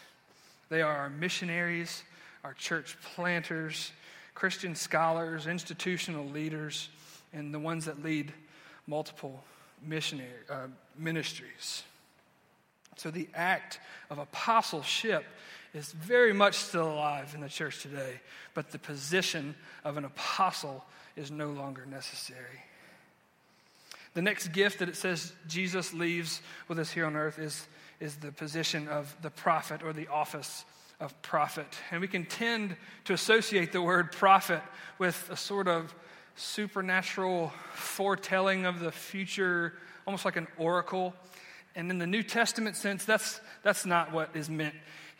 They 0.68 0.82
are 0.82 0.96
our 0.96 1.10
missionaries, 1.10 2.02
our 2.42 2.52
church 2.54 2.96
planters, 3.14 3.92
Christian 4.34 4.74
scholars, 4.74 5.46
institutional 5.46 6.26
leaders, 6.26 6.88
and 7.32 7.54
the 7.54 7.58
ones 7.58 7.84
that 7.86 8.02
lead 8.02 8.32
multiple 8.86 9.42
missionary 9.82 10.30
uh, 10.50 10.66
ministries. 10.98 11.84
So 12.96 13.10
the 13.10 13.28
act 13.34 13.80
of 14.10 14.18
apostleship 14.18 15.24
is 15.74 15.90
very 15.92 16.32
much 16.32 16.54
still 16.54 16.90
alive 16.90 17.34
in 17.34 17.40
the 17.40 17.48
church 17.48 17.82
today, 17.82 18.20
but 18.54 18.70
the 18.70 18.78
position 18.78 19.54
of 19.84 19.96
an 19.96 20.04
apostle 20.04 20.84
is 21.16 21.30
no 21.30 21.50
longer 21.50 21.84
necessary. 21.84 22.62
The 24.14 24.22
next 24.22 24.48
gift 24.48 24.78
that 24.78 24.88
it 24.88 24.96
says 24.96 25.32
Jesus 25.48 25.92
leaves 25.92 26.40
with 26.68 26.78
us 26.78 26.92
here 26.92 27.06
on 27.06 27.16
earth 27.16 27.40
is, 27.40 27.66
is 27.98 28.16
the 28.16 28.30
position 28.30 28.86
of 28.86 29.14
the 29.22 29.30
prophet 29.30 29.82
or 29.82 29.92
the 29.92 30.06
office 30.06 30.64
of 31.00 31.20
prophet. 31.22 31.66
And 31.90 32.00
we 32.00 32.06
can 32.06 32.24
tend 32.24 32.76
to 33.06 33.12
associate 33.12 33.72
the 33.72 33.82
word 33.82 34.12
prophet 34.12 34.62
with 34.98 35.28
a 35.30 35.36
sort 35.36 35.66
of 35.66 35.92
supernatural 36.36 37.52
foretelling 37.72 38.66
of 38.66 38.78
the 38.78 38.92
future, 38.92 39.74
almost 40.06 40.24
like 40.24 40.36
an 40.36 40.46
oracle. 40.56 41.12
And 41.74 41.90
in 41.90 41.98
the 41.98 42.06
New 42.06 42.22
Testament 42.22 42.76
sense, 42.76 43.04
that's, 43.04 43.40
that's 43.64 43.84
not 43.84 44.12
what 44.12 44.30
is 44.34 44.48
meant 44.48 44.74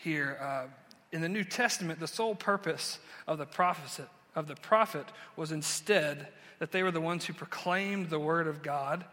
here. 0.05 0.39
Uh, 0.41 0.67
in 1.13 1.23
the 1.23 1.29
New 1.29 1.45
Testament, 1.45 1.99
the 1.99 2.07
sole 2.07 2.35
purpose 2.35 2.99
of 3.27 3.39
the 3.39 3.47
prophet, 3.47 4.07
of 4.35 4.47
the 4.47 4.55
prophet 4.57 5.07
was 5.37 5.51
instead 5.51 6.29
that 6.59 6.71
they 6.71 6.83
were 6.83 6.91
the 6.91 7.01
ones 7.01 7.25
who 7.25 7.33
proclaimed 7.33 8.11
the 8.11 8.19
word 8.19 8.47
of 8.47 8.63
God, 8.63 9.05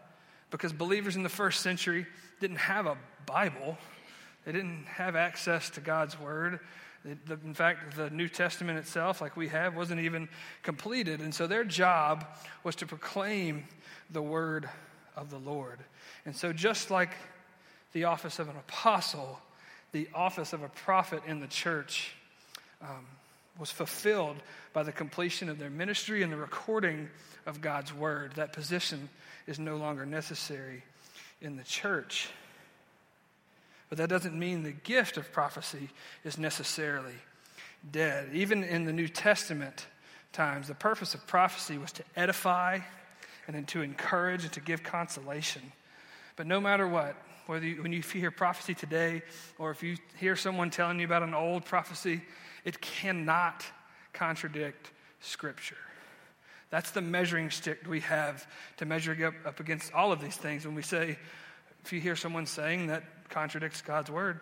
because 0.50 0.72
believers 0.72 1.16
in 1.16 1.22
the 1.22 1.28
first 1.28 1.62
century 1.62 2.06
didn't 2.40 2.58
have 2.58 2.86
a 2.86 2.96
Bible. 3.24 3.78
They 4.44 4.52
didn't 4.52 4.84
have 4.86 5.16
access 5.16 5.70
to 5.70 5.80
God's 5.80 6.18
word. 6.20 6.60
In 7.04 7.54
fact, 7.54 7.96
the 7.96 8.10
New 8.10 8.28
Testament 8.28 8.78
itself, 8.78 9.20
like 9.20 9.36
we 9.36 9.48
have, 9.48 9.74
wasn't 9.74 10.00
even 10.00 10.28
completed. 10.62 11.20
And 11.20 11.34
so 11.34 11.46
their 11.46 11.64
job 11.64 12.26
was 12.62 12.76
to 12.76 12.86
proclaim 12.86 13.64
the 14.10 14.22
word 14.22 14.68
of 15.16 15.30
the 15.30 15.38
Lord. 15.38 15.80
And 16.26 16.36
so, 16.36 16.52
just 16.52 16.90
like 16.90 17.10
the 17.92 18.04
office 18.04 18.38
of 18.38 18.48
an 18.48 18.56
apostle, 18.56 19.40
the 19.92 20.08
office 20.14 20.52
of 20.52 20.62
a 20.62 20.68
prophet 20.68 21.22
in 21.26 21.40
the 21.40 21.46
church 21.46 22.14
um, 22.80 23.06
was 23.58 23.70
fulfilled 23.70 24.36
by 24.72 24.82
the 24.82 24.92
completion 24.92 25.48
of 25.48 25.58
their 25.58 25.70
ministry 25.70 26.22
and 26.22 26.32
the 26.32 26.36
recording 26.36 27.08
of 27.46 27.60
God's 27.60 27.92
word. 27.92 28.32
That 28.34 28.52
position 28.52 29.08
is 29.46 29.58
no 29.58 29.76
longer 29.76 30.06
necessary 30.06 30.82
in 31.40 31.56
the 31.56 31.64
church. 31.64 32.30
But 33.88 33.98
that 33.98 34.08
doesn't 34.08 34.38
mean 34.38 34.62
the 34.62 34.72
gift 34.72 35.18
of 35.18 35.30
prophecy 35.32 35.90
is 36.24 36.38
necessarily 36.38 37.14
dead. 37.90 38.30
Even 38.32 38.64
in 38.64 38.84
the 38.84 38.92
New 38.92 39.08
Testament 39.08 39.86
times, 40.32 40.68
the 40.68 40.74
purpose 40.74 41.14
of 41.14 41.26
prophecy 41.26 41.76
was 41.76 41.92
to 41.92 42.04
edify 42.16 42.78
and 43.46 43.54
then 43.54 43.66
to 43.66 43.82
encourage 43.82 44.44
and 44.44 44.52
to 44.52 44.60
give 44.60 44.82
consolation. 44.82 45.60
But 46.42 46.48
no 46.48 46.60
matter 46.60 46.88
what, 46.88 47.14
whether 47.46 47.64
you, 47.64 47.84
when 47.84 47.92
you 47.92 48.02
hear 48.12 48.32
prophecy 48.32 48.74
today 48.74 49.22
or 49.60 49.70
if 49.70 49.84
you 49.84 49.96
hear 50.18 50.34
someone 50.34 50.70
telling 50.70 50.98
you 50.98 51.06
about 51.06 51.22
an 51.22 51.34
old 51.34 51.64
prophecy, 51.64 52.20
it 52.64 52.80
cannot 52.80 53.64
contradict 54.12 54.90
Scripture. 55.20 55.76
That's 56.68 56.90
the 56.90 57.00
measuring 57.00 57.50
stick 57.50 57.86
we 57.88 58.00
have 58.00 58.44
to 58.78 58.86
measure 58.86 59.16
up, 59.24 59.34
up 59.46 59.60
against 59.60 59.92
all 59.94 60.10
of 60.10 60.20
these 60.20 60.36
things. 60.36 60.66
When 60.66 60.74
we 60.74 60.82
say, 60.82 61.16
if 61.84 61.92
you 61.92 62.00
hear 62.00 62.16
someone 62.16 62.46
saying 62.46 62.88
that 62.88 63.04
contradicts 63.28 63.80
God's 63.80 64.10
word, 64.10 64.40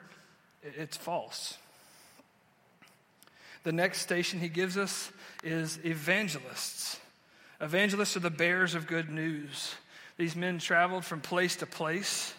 it's 0.63 0.97
false. 0.97 1.59
The 3.63 3.73
next 3.73 4.01
station 4.01 4.41
he 4.41 4.49
gives 4.49 4.79
us 4.79 5.13
is 5.45 5.79
evangelists. 5.85 6.99
Evangelists 7.61 8.17
are 8.17 8.21
the 8.21 8.31
bearers 8.31 8.75
of 8.75 8.87
good 8.87 9.11
news. 9.11 9.75
These 10.21 10.37
men 10.37 10.59
traveled 10.59 11.07
from 11.07 11.23
place 11.23 11.57
to 11.57 11.67
place, 11.67 12.35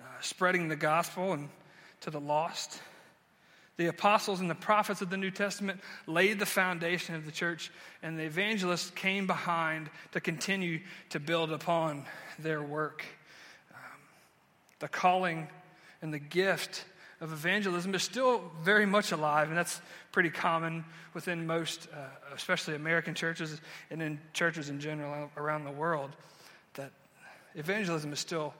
uh, 0.00 0.04
spreading 0.22 0.68
the 0.68 0.76
gospel 0.76 1.34
and 1.34 1.50
to 2.00 2.10
the 2.10 2.18
lost. 2.18 2.80
The 3.76 3.88
apostles 3.88 4.40
and 4.40 4.48
the 4.48 4.54
prophets 4.54 5.02
of 5.02 5.10
the 5.10 5.18
New 5.18 5.30
Testament 5.30 5.82
laid 6.06 6.38
the 6.38 6.46
foundation 6.46 7.14
of 7.16 7.26
the 7.26 7.30
church, 7.30 7.70
and 8.02 8.18
the 8.18 8.22
evangelists 8.22 8.88
came 8.92 9.26
behind 9.26 9.90
to 10.12 10.22
continue 10.22 10.80
to 11.10 11.20
build 11.20 11.52
upon 11.52 12.06
their 12.38 12.62
work. 12.62 13.04
The 14.78 14.88
calling 14.88 15.48
and 16.00 16.14
the 16.14 16.18
gift 16.18 16.86
of 17.20 17.30
evangelism 17.30 17.94
is 17.94 18.02
still 18.02 18.50
very 18.62 18.86
much 18.86 19.12
alive, 19.12 19.48
and 19.48 19.58
that's 19.58 19.82
pretty 20.12 20.30
common 20.30 20.82
within 21.12 21.46
most, 21.46 21.88
uh, 21.92 22.06
especially 22.34 22.74
American 22.74 23.14
churches 23.14 23.60
and 23.90 24.00
in 24.00 24.18
churches 24.32 24.70
in 24.70 24.80
general 24.80 25.30
around 25.36 25.64
the 25.66 25.72
world, 25.72 26.16
evangelism 27.54 28.12
is 28.12 28.20
still 28.20 28.54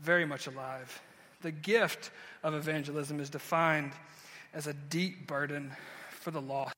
very 0.00 0.24
much 0.24 0.46
alive. 0.46 1.00
The 1.42 1.52
gift 1.52 2.10
of 2.42 2.54
evangelism 2.54 3.20
is 3.20 3.30
defined 3.30 3.92
as 4.54 4.66
a 4.66 4.72
deep 4.72 5.26
burden 5.26 5.72
for 6.10 6.30
the 6.30 6.40
lost 6.40 6.74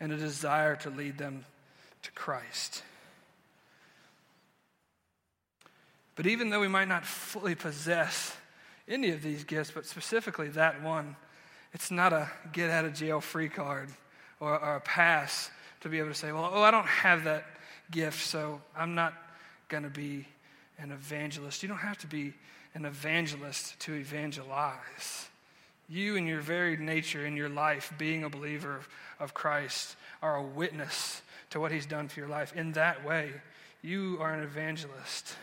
and 0.00 0.12
a 0.12 0.16
desire 0.16 0.76
to 0.76 0.90
lead 0.90 1.18
them 1.18 1.44
to 2.02 2.12
Christ. 2.12 2.82
But 6.16 6.26
even 6.26 6.50
though 6.50 6.60
we 6.60 6.68
might 6.68 6.88
not 6.88 7.04
fully 7.04 7.54
possess 7.54 8.36
any 8.88 9.10
of 9.10 9.22
these 9.22 9.44
gifts, 9.44 9.70
but 9.70 9.86
specifically 9.86 10.48
that 10.48 10.82
one, 10.82 11.16
it's 11.72 11.90
not 11.90 12.12
a 12.12 12.28
get 12.52 12.70
out 12.70 12.84
of 12.84 12.94
jail 12.94 13.20
free 13.20 13.48
card 13.48 13.88
or, 14.40 14.58
or 14.58 14.76
a 14.76 14.80
pass 14.80 15.50
to 15.80 15.88
be 15.88 15.98
able 15.98 16.08
to 16.08 16.14
say, 16.14 16.32
well, 16.32 16.50
oh, 16.52 16.62
I 16.62 16.70
don't 16.70 16.86
have 16.86 17.24
that 17.24 17.46
gift, 17.90 18.26
so 18.26 18.60
I'm 18.76 18.94
not 18.94 19.14
going 19.68 19.84
to 19.84 19.90
be 19.90 20.26
an 20.80 20.92
evangelist. 20.92 21.62
You 21.62 21.68
don't 21.68 21.78
have 21.78 21.98
to 21.98 22.06
be 22.06 22.32
an 22.74 22.84
evangelist 22.84 23.78
to 23.80 23.94
evangelize. 23.94 25.28
You, 25.88 26.16
in 26.16 26.26
your 26.26 26.40
very 26.40 26.76
nature, 26.76 27.26
in 27.26 27.36
your 27.36 27.48
life, 27.48 27.92
being 27.98 28.22
a 28.22 28.30
believer 28.30 28.80
of, 29.18 29.34
Christ, 29.34 29.96
are 30.22 30.36
a 30.36 30.42
witness 30.42 31.22
to 31.50 31.60
what 31.60 31.72
He's 31.72 31.86
done 31.86 32.08
for 32.08 32.20
your 32.20 32.28
life. 32.28 32.54
In 32.54 32.72
that 32.72 33.04
way, 33.04 33.32
you 33.82 34.18
are 34.20 34.32
an 34.32 34.42
evangelist. 34.42 35.34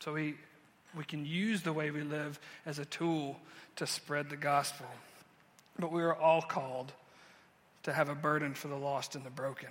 So 0.00 0.12
we 0.12 0.36
we 0.96 1.04
can 1.04 1.26
use 1.26 1.62
the 1.62 1.72
way 1.72 1.90
we 1.90 2.02
live 2.02 2.40
as 2.64 2.78
a 2.78 2.84
tool 2.84 3.38
to 3.76 3.86
spread 3.86 4.30
the 4.30 4.36
gospel. 4.36 4.86
But 5.78 5.92
we 5.92 6.02
are 6.02 6.14
all 6.14 6.40
called 6.40 6.92
to 7.82 7.92
have 7.92 8.08
a 8.08 8.14
burden 8.14 8.54
for 8.54 8.68
the 8.68 8.76
lost 8.76 9.14
and 9.14 9.24
the 9.24 9.30
broken. 9.30 9.68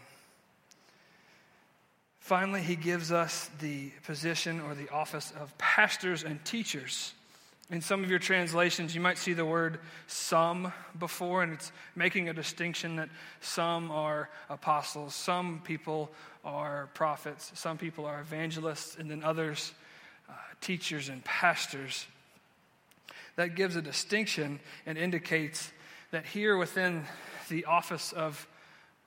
Finally, 2.26 2.64
he 2.64 2.76
gives 2.76 3.12
us 3.12 3.52
the 3.60 3.92
position 4.04 4.60
or 4.60 4.74
the 4.74 4.90
office 4.90 5.32
of 5.40 5.56
pastors 5.60 6.24
and 6.24 6.44
teachers. 6.44 7.14
In 7.70 7.82
some 7.82 8.04
of 8.04 8.10
your 8.10 8.18
translations, 8.18 8.96
you 8.96 9.00
might 9.00 9.20
see 9.20 9.34
the 9.34 9.46
word 9.46 9.78
some 10.08 10.74
before, 10.98 11.44
and 11.44 11.54
it's 11.54 11.72
making 11.96 12.28
a 12.28 12.34
distinction 12.34 12.96
that 12.96 13.10
some 13.42 13.92
are 13.92 14.32
apostles, 14.50 15.14
some 15.14 15.62
people 15.66 16.10
are 16.44 16.90
prophets, 16.96 17.52
some 17.54 17.78
people 17.78 18.08
are 18.08 18.22
evangelists, 18.22 18.98
and 18.98 19.12
then 19.12 19.24
others 19.24 19.74
uh, 20.28 20.34
teachers 20.62 21.10
and 21.10 21.24
pastors. 21.24 22.08
That 23.36 23.54
gives 23.54 23.76
a 23.76 23.84
distinction 23.84 24.60
and 24.88 24.98
indicates 24.98 25.72
that 26.10 26.26
here 26.26 26.58
within 26.58 27.04
the 27.50 27.66
office 27.66 28.14
of, 28.14 28.48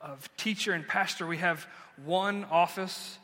of 0.01 0.29
teacher 0.37 0.73
and 0.73 0.87
pastor, 0.87 1.27
we 1.27 1.39
have 1.39 1.67
one 2.05 2.45
office 2.45 3.19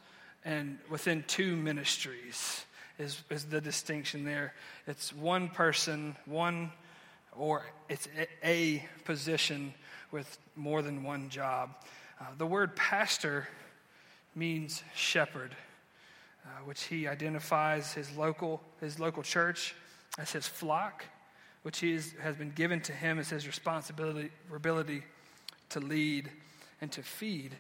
and 0.45 0.79
within 0.91 1.25
two 1.27 1.57
ministries 1.57 2.65
is, 2.99 3.23
is 3.31 3.45
the 3.47 3.61
distinction 3.61 4.25
there. 4.25 4.55
It's 4.87 5.13
one 5.13 5.49
person, 5.49 6.17
one, 6.27 6.71
or 7.37 7.65
it's 7.89 8.09
a, 8.43 8.85
position 9.05 9.75
with 10.13 10.39
more 10.57 10.83
than 10.83 11.03
one 11.03 11.29
job. 11.29 11.75
Uh, 12.21 12.25
the 12.39 12.47
word 12.47 12.77
pastor 12.77 13.49
means 14.35 14.83
shepherd 14.95 15.55
uh, 16.45 16.49
which 16.65 16.85
he 16.85 17.09
identifies 17.09 17.95
his 17.95 18.15
local, 18.17 18.61
his 18.81 19.01
local 19.01 19.23
church 19.23 19.75
as 20.19 20.33
his 20.33 20.47
flock, 20.47 21.05
which 21.63 21.79
he 21.79 21.93
is, 21.93 22.15
has 22.23 22.37
been 22.37 22.51
given 22.51 22.81
to 22.83 22.93
him 22.93 23.19
as 23.19 23.31
his 23.31 23.47
responsibility 23.47 24.31
to 25.71 25.81
lead 25.81 26.31
and 26.85 26.93
to 26.93 27.03
feed. 27.03 27.57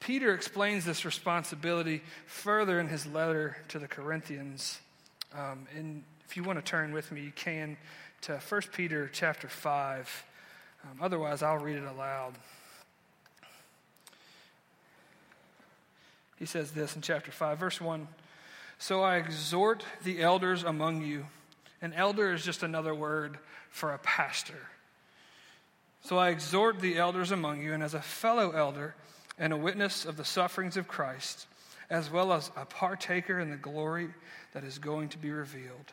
Peter 0.00 0.34
explains 0.34 0.84
this 0.84 1.06
responsibility 1.06 2.02
further 2.26 2.78
in 2.78 2.88
his 2.88 3.06
letter 3.06 3.56
to 3.68 3.78
the 3.78 3.88
Corinthians. 3.88 4.78
Um, 5.34 5.66
and 5.74 6.04
if 6.26 6.36
you 6.36 6.44
want 6.44 6.58
to 6.58 6.62
turn 6.62 6.92
with 6.92 7.10
me, 7.10 7.22
you 7.22 7.32
can 7.34 7.78
to 8.22 8.36
1 8.36 8.62
Peter 8.74 9.08
chapter 9.10 9.48
5. 9.48 10.24
Um, 10.84 10.98
otherwise, 11.00 11.42
I'll 11.42 11.56
read 11.56 11.76
it 11.76 11.84
aloud. 11.84 12.34
He 16.38 16.44
says 16.44 16.72
this 16.72 16.96
in 16.96 17.00
chapter 17.00 17.30
5, 17.30 17.58
verse 17.58 17.80
1. 17.80 18.06
So 18.78 19.00
I 19.02 19.16
exhort 19.16 19.84
the 20.04 20.20
elders 20.20 20.64
among 20.64 21.00
you. 21.00 21.24
An 21.80 21.94
elder 21.94 22.34
is 22.34 22.44
just 22.44 22.62
another 22.62 22.94
word 22.94 23.38
for 23.70 23.94
a 23.94 23.98
pastor. 23.98 24.68
So 26.06 26.18
I 26.18 26.28
exhort 26.28 26.78
the 26.78 26.98
elders 26.98 27.32
among 27.32 27.60
you, 27.60 27.72
and 27.72 27.82
as 27.82 27.94
a 27.94 28.00
fellow 28.00 28.52
elder 28.52 28.94
and 29.40 29.52
a 29.52 29.56
witness 29.56 30.04
of 30.04 30.16
the 30.16 30.24
sufferings 30.24 30.76
of 30.76 30.86
Christ, 30.86 31.48
as 31.90 32.12
well 32.12 32.32
as 32.32 32.52
a 32.56 32.64
partaker 32.64 33.40
in 33.40 33.50
the 33.50 33.56
glory 33.56 34.10
that 34.52 34.62
is 34.62 34.78
going 34.78 35.08
to 35.08 35.18
be 35.18 35.32
revealed, 35.32 35.92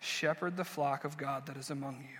shepherd 0.00 0.56
the 0.56 0.64
flock 0.64 1.04
of 1.04 1.16
God 1.16 1.46
that 1.46 1.56
is 1.56 1.70
among 1.70 1.98
you, 1.98 2.18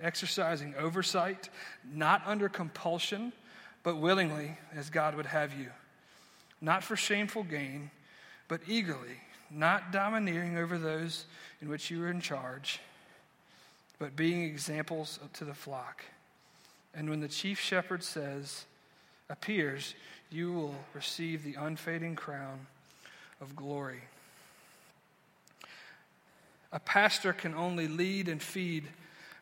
exercising 0.00 0.72
oversight, 0.78 1.48
not 1.92 2.22
under 2.24 2.48
compulsion, 2.48 3.32
but 3.82 3.96
willingly, 3.96 4.56
as 4.72 4.88
God 4.88 5.16
would 5.16 5.26
have 5.26 5.52
you, 5.52 5.70
not 6.60 6.84
for 6.84 6.94
shameful 6.94 7.42
gain 7.42 7.90
but 8.46 8.60
eagerly, 8.68 9.18
not 9.50 9.90
domineering 9.90 10.58
over 10.58 10.78
those 10.78 11.24
in 11.60 11.68
which 11.68 11.90
you 11.90 12.04
are 12.04 12.08
in 12.08 12.20
charge, 12.20 12.78
but 13.98 14.14
being 14.14 14.44
examples 14.44 15.18
to 15.32 15.44
the 15.44 15.52
flock. 15.52 16.04
And 16.96 17.10
when 17.10 17.20
the 17.20 17.28
chief 17.28 17.60
shepherd 17.60 18.02
says, 18.02 18.64
appears, 19.28 19.94
you 20.30 20.52
will 20.52 20.74
receive 20.94 21.44
the 21.44 21.54
unfading 21.54 22.16
crown 22.16 22.66
of 23.40 23.54
glory. 23.54 24.00
A 26.72 26.80
pastor 26.80 27.32
can 27.32 27.54
only 27.54 27.86
lead 27.86 28.28
and 28.28 28.42
feed 28.42 28.88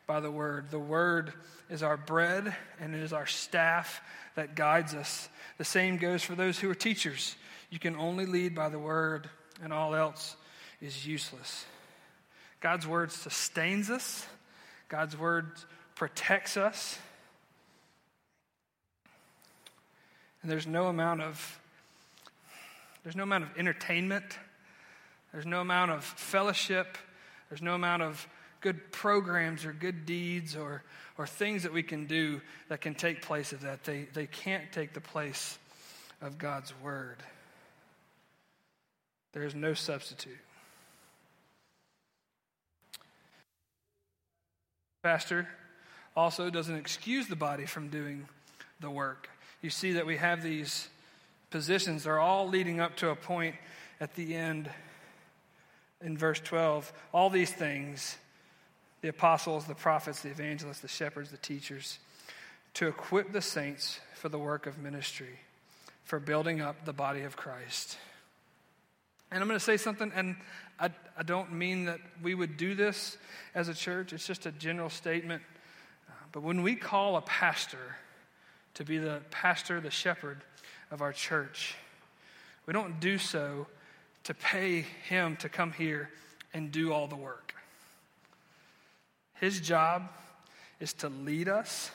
by 0.05 0.19
the 0.19 0.29
word. 0.29 0.69
The 0.69 0.79
word 0.79 1.33
is 1.69 1.81
our 1.81 1.97
bread 1.97 2.55
and 2.79 2.93
it 2.93 3.01
is 3.01 3.13
our 3.13 3.25
staff 3.25 4.01
that 4.35 4.55
guides 4.55 4.93
us. 4.93 5.29
The 5.57 5.65
same 5.65 5.97
goes 5.97 6.23
for 6.23 6.35
those 6.35 6.59
who 6.59 6.69
are 6.69 6.75
teachers. 6.75 7.35
You 7.69 7.79
can 7.79 7.95
only 7.95 8.25
lead 8.25 8.53
by 8.53 8.69
the 8.69 8.79
word, 8.79 9.29
and 9.63 9.73
all 9.73 9.95
else 9.95 10.35
is 10.81 11.07
useless. 11.07 11.65
God's 12.61 12.85
word 12.85 13.11
sustains 13.11 13.89
us, 13.89 14.25
God's 14.87 15.17
word 15.17 15.51
protects 15.95 16.57
us. 16.57 16.99
And 20.45 20.51
there's 20.51 20.67
no 20.67 20.85
amount 20.85 21.23
of 21.23 21.59
there's 23.01 23.15
no 23.15 23.23
amount 23.23 23.45
of 23.45 23.57
entertainment, 23.57 24.37
there's 25.33 25.47
no 25.47 25.59
amount 25.59 25.89
of 25.89 26.03
fellowship, 26.03 26.99
there's 27.49 27.63
no 27.63 27.73
amount 27.73 28.03
of 28.03 28.27
good 28.61 28.91
programs 28.91 29.65
or 29.65 29.73
good 29.73 30.05
deeds 30.05 30.55
or, 30.55 30.83
or 31.17 31.25
things 31.25 31.63
that 31.63 31.73
we 31.73 31.81
can 31.81 32.05
do 32.05 32.41
that 32.69 32.79
can 32.79 32.93
take 32.93 33.23
place 33.23 33.53
of 33.53 33.61
that. 33.61 33.85
They, 33.85 34.07
they 34.13 34.27
can't 34.27 34.71
take 34.71 34.93
the 34.93 35.01
place 35.01 35.57
of 36.21 36.37
God's 36.37 36.79
word. 36.79 37.17
There 39.33 39.45
is 39.45 39.55
no 39.55 39.73
substitute. 39.73 40.37
Pastor 45.01 45.47
also 46.15 46.51
doesn't 46.51 46.75
excuse 46.75 47.25
the 47.25 47.35
body 47.35 47.65
from 47.65 47.89
doing 47.89 48.27
the 48.79 48.91
work. 48.91 49.27
You 49.65 49.71
see 49.71 49.93
that 49.93 50.05
we 50.05 50.17
have 50.17 50.43
these 50.43 50.89
positions, 51.49 52.03
they're 52.03 52.19
all 52.19 52.47
leading 52.47 52.79
up 52.79 52.97
to 52.97 53.09
a 53.09 53.15
point 53.15 53.55
at 53.99 54.13
the 54.13 54.35
end 54.35 54.69
in 56.03 56.15
verse 56.15 56.39
12. 56.39 56.93
All 57.11 57.31
these 57.31 57.51
things 57.51 58.15
the 59.01 59.07
apostles, 59.07 59.65
the 59.65 59.73
prophets, 59.73 60.21
the 60.21 60.29
evangelists, 60.29 60.81
the 60.81 60.87
shepherds, 60.87 61.31
the 61.31 61.37
teachers 61.37 61.97
to 62.75 62.85
equip 62.87 63.31
the 63.31 63.41
saints 63.41 63.99
for 64.13 64.29
the 64.29 64.37
work 64.37 64.67
of 64.67 64.77
ministry, 64.77 65.39
for 66.03 66.19
building 66.19 66.61
up 66.61 66.85
the 66.85 66.93
body 66.93 67.23
of 67.23 67.35
Christ. 67.35 67.97
And 69.31 69.41
I'm 69.41 69.47
going 69.47 69.59
to 69.59 69.65
say 69.65 69.77
something, 69.77 70.11
and 70.13 70.35
I, 70.79 70.91
I 71.17 71.23
don't 71.23 71.53
mean 71.53 71.85
that 71.85 72.01
we 72.21 72.35
would 72.35 72.55
do 72.55 72.75
this 72.75 73.17
as 73.55 73.67
a 73.67 73.73
church, 73.73 74.13
it's 74.13 74.27
just 74.27 74.45
a 74.45 74.51
general 74.51 74.91
statement. 74.91 75.41
Uh, 76.07 76.13
but 76.31 76.43
when 76.43 76.61
we 76.61 76.75
call 76.75 77.17
a 77.17 77.21
pastor 77.21 77.95
to 78.75 78.83
be 78.83 78.97
the 78.97 79.21
pastor, 79.31 79.81
the 79.81 79.91
shepherd 79.91 80.41
of 80.91 81.01
our 81.01 81.11
church, 81.11 81.75
we 82.65 82.73
don't 82.73 82.99
do 82.99 83.17
so 83.17 83.67
to 84.23 84.33
pay 84.33 84.85
him 85.07 85.35
to 85.37 85.49
come 85.49 85.71
here 85.71 86.09
and 86.53 86.71
do 86.71 86.93
all 86.93 87.07
the 87.07 87.15
work. 87.15 87.53
His 89.35 89.59
job 89.59 90.09
is 90.79 90.93
to 90.93 91.09
lead 91.09 91.49
us 91.49 91.91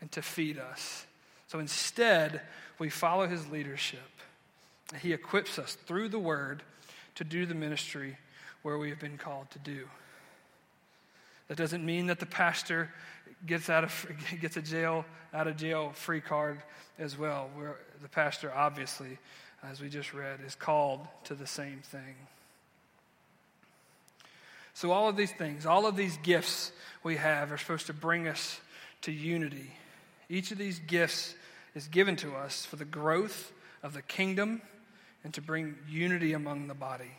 and 0.00 0.10
to 0.12 0.22
feed 0.22 0.58
us. 0.58 1.06
So 1.46 1.58
instead, 1.58 2.42
we 2.78 2.90
follow 2.90 3.26
his 3.26 3.48
leadership 3.48 4.00
he 4.96 5.12
equips 5.12 5.58
us 5.58 5.74
through 5.86 6.08
the 6.08 6.18
word 6.18 6.62
to 7.16 7.24
do 7.24 7.44
the 7.46 7.54
ministry 7.54 8.16
where 8.62 8.78
we 8.78 8.90
have 8.90 8.98
been 8.98 9.18
called 9.18 9.50
to 9.50 9.58
do. 9.58 9.88
That 11.48 11.58
doesn't 11.58 11.84
mean 11.84 12.06
that 12.06 12.20
the 12.20 12.26
pastor 12.26 12.90
gets 13.46 13.70
out 13.70 13.84
of 13.84 14.06
gets 14.40 14.56
a 14.56 14.62
jail 14.62 15.04
out 15.32 15.46
of 15.46 15.56
jail 15.56 15.92
free 15.94 16.20
card 16.20 16.62
as 16.98 17.18
well. 17.18 17.50
Where 17.54 17.76
the 18.02 18.08
pastor, 18.08 18.52
obviously, 18.54 19.18
as 19.62 19.80
we 19.80 19.88
just 19.88 20.12
read, 20.14 20.40
is 20.46 20.54
called 20.54 21.06
to 21.24 21.34
the 21.34 21.46
same 21.46 21.80
thing. 21.82 22.14
So 24.74 24.92
all 24.92 25.08
of 25.08 25.16
these 25.16 25.32
things, 25.32 25.66
all 25.66 25.86
of 25.86 25.96
these 25.96 26.16
gifts 26.18 26.70
we 27.02 27.16
have, 27.16 27.50
are 27.50 27.58
supposed 27.58 27.86
to 27.86 27.92
bring 27.92 28.28
us 28.28 28.60
to 29.02 29.12
unity. 29.12 29.72
Each 30.28 30.52
of 30.52 30.58
these 30.58 30.78
gifts 30.78 31.34
is 31.74 31.88
given 31.88 32.16
to 32.16 32.34
us 32.36 32.64
for 32.64 32.76
the 32.76 32.84
growth 32.84 33.52
of 33.82 33.94
the 33.94 34.02
kingdom 34.02 34.62
and 35.24 35.34
to 35.34 35.40
bring 35.40 35.74
unity 35.88 36.32
among 36.32 36.68
the 36.68 36.74
body. 36.74 37.10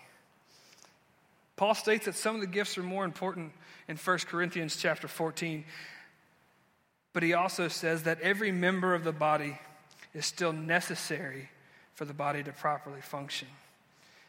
Paul 1.58 1.76
states 1.76 2.06
that 2.06 2.16
some 2.16 2.36
of 2.36 2.42
the 2.42 2.48
gifts 2.48 2.78
are 2.78 2.84
more 2.84 3.04
important 3.04 3.52
in 3.90 3.98
1 3.98 4.18
Corinthians 4.20 4.78
chapter 4.78 5.10
14. 5.10 5.66
But 7.14 7.24
he 7.24 7.34
also 7.34 7.68
says 7.68 8.04
that 8.04 8.22
every 8.22 8.52
member 8.52 8.94
of 8.94 9.04
the 9.04 9.12
body 9.12 9.60
is 10.14 10.26
still 10.26 10.54
necessary 10.54 11.50
for 11.94 12.06
the 12.06 12.14
body 12.14 12.44
to 12.44 12.52
properly 12.52 13.02
function. 13.02 13.48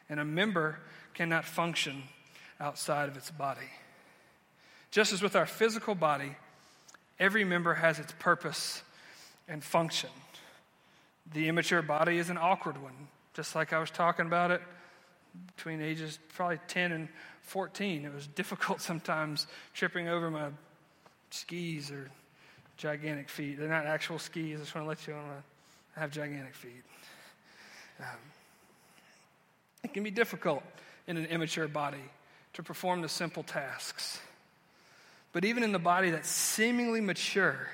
And 0.08 0.18
a 0.18 0.24
member 0.24 0.78
cannot 1.14 1.44
function 1.44 2.02
outside 2.58 3.08
of 3.08 3.16
its 3.16 3.30
body. 3.30 3.68
Just 4.90 5.12
as 5.12 5.22
with 5.22 5.36
our 5.36 5.46
physical 5.46 5.94
body, 5.94 6.36
every 7.18 7.44
member 7.44 7.74
has 7.74 7.98
its 7.98 8.12
purpose 8.18 8.82
and 9.48 9.62
function. 9.62 10.10
The 11.32 11.48
immature 11.48 11.82
body 11.82 12.18
is 12.18 12.30
an 12.30 12.38
awkward 12.38 12.82
one, 12.82 13.08
just 13.34 13.54
like 13.54 13.72
I 13.72 13.78
was 13.78 13.90
talking 13.90 14.26
about 14.26 14.50
it 14.50 14.62
between 15.56 15.80
ages 15.80 16.18
probably 16.34 16.58
10 16.66 16.92
and 16.92 17.08
14. 17.42 18.04
It 18.04 18.12
was 18.12 18.26
difficult 18.26 18.80
sometimes 18.80 19.46
tripping 19.74 20.08
over 20.08 20.30
my 20.30 20.48
skis 21.30 21.90
or 21.90 22.10
gigantic 22.80 23.28
feet. 23.28 23.58
They're 23.58 23.68
not 23.68 23.86
actual 23.86 24.18
skis. 24.18 24.58
I 24.58 24.62
just 24.62 24.74
want 24.74 24.86
to 24.86 24.88
let 24.88 25.06
you 25.06 25.12
know 25.12 25.20
I 25.96 26.00
have 26.00 26.10
gigantic 26.10 26.54
feet. 26.54 26.82
Um, 28.00 28.06
it 29.84 29.92
can 29.92 30.02
be 30.02 30.10
difficult 30.10 30.62
in 31.06 31.16
an 31.16 31.26
immature 31.26 31.68
body 31.68 32.02
to 32.54 32.62
perform 32.62 33.02
the 33.02 33.08
simple 33.08 33.42
tasks. 33.42 34.18
But 35.32 35.44
even 35.44 35.62
in 35.62 35.72
the 35.72 35.78
body 35.78 36.10
that's 36.10 36.28
seemingly 36.28 37.00
mature, 37.00 37.68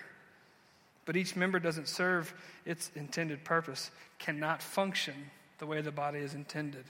but 1.05 1.17
each 1.17 1.37
member 1.37 1.61
doesn't 1.61 1.89
serve 1.89 2.35
its 2.65 2.91
intended 2.97 3.45
purpose, 3.45 3.91
cannot 4.19 4.61
function 4.61 5.15
the 5.59 5.67
way 5.67 5.81
the 5.81 5.93
body 5.93 6.19
is 6.19 6.35
intended. 6.35 6.85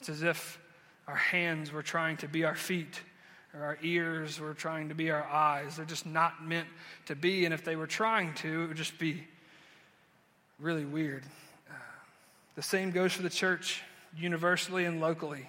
It's 0.00 0.08
as 0.08 0.22
if 0.22 0.58
our 1.06 1.14
hands 1.14 1.72
were 1.72 1.82
trying 1.82 2.16
to 2.18 2.28
be 2.28 2.44
our 2.44 2.56
feet, 2.56 3.00
or 3.54 3.64
our 3.64 3.78
ears 3.82 4.38
were 4.38 4.54
trying 4.54 4.88
to 4.88 4.94
be 4.94 5.10
our 5.10 5.24
eyes. 5.24 5.76
They're 5.76 5.84
just 5.84 6.06
not 6.06 6.44
meant 6.46 6.68
to 7.06 7.16
be, 7.16 7.44
and 7.44 7.54
if 7.54 7.64
they 7.64 7.76
were 7.76 7.86
trying 7.86 8.34
to, 8.34 8.64
it 8.64 8.68
would 8.68 8.76
just 8.76 8.98
be 8.98 9.24
really 10.58 10.84
weird. 10.84 11.24
Uh, 11.68 11.74
the 12.54 12.62
same 12.62 12.90
goes 12.90 13.12
for 13.12 13.22
the 13.22 13.30
church, 13.30 13.82
universally 14.16 14.84
and 14.84 15.00
locally. 15.00 15.48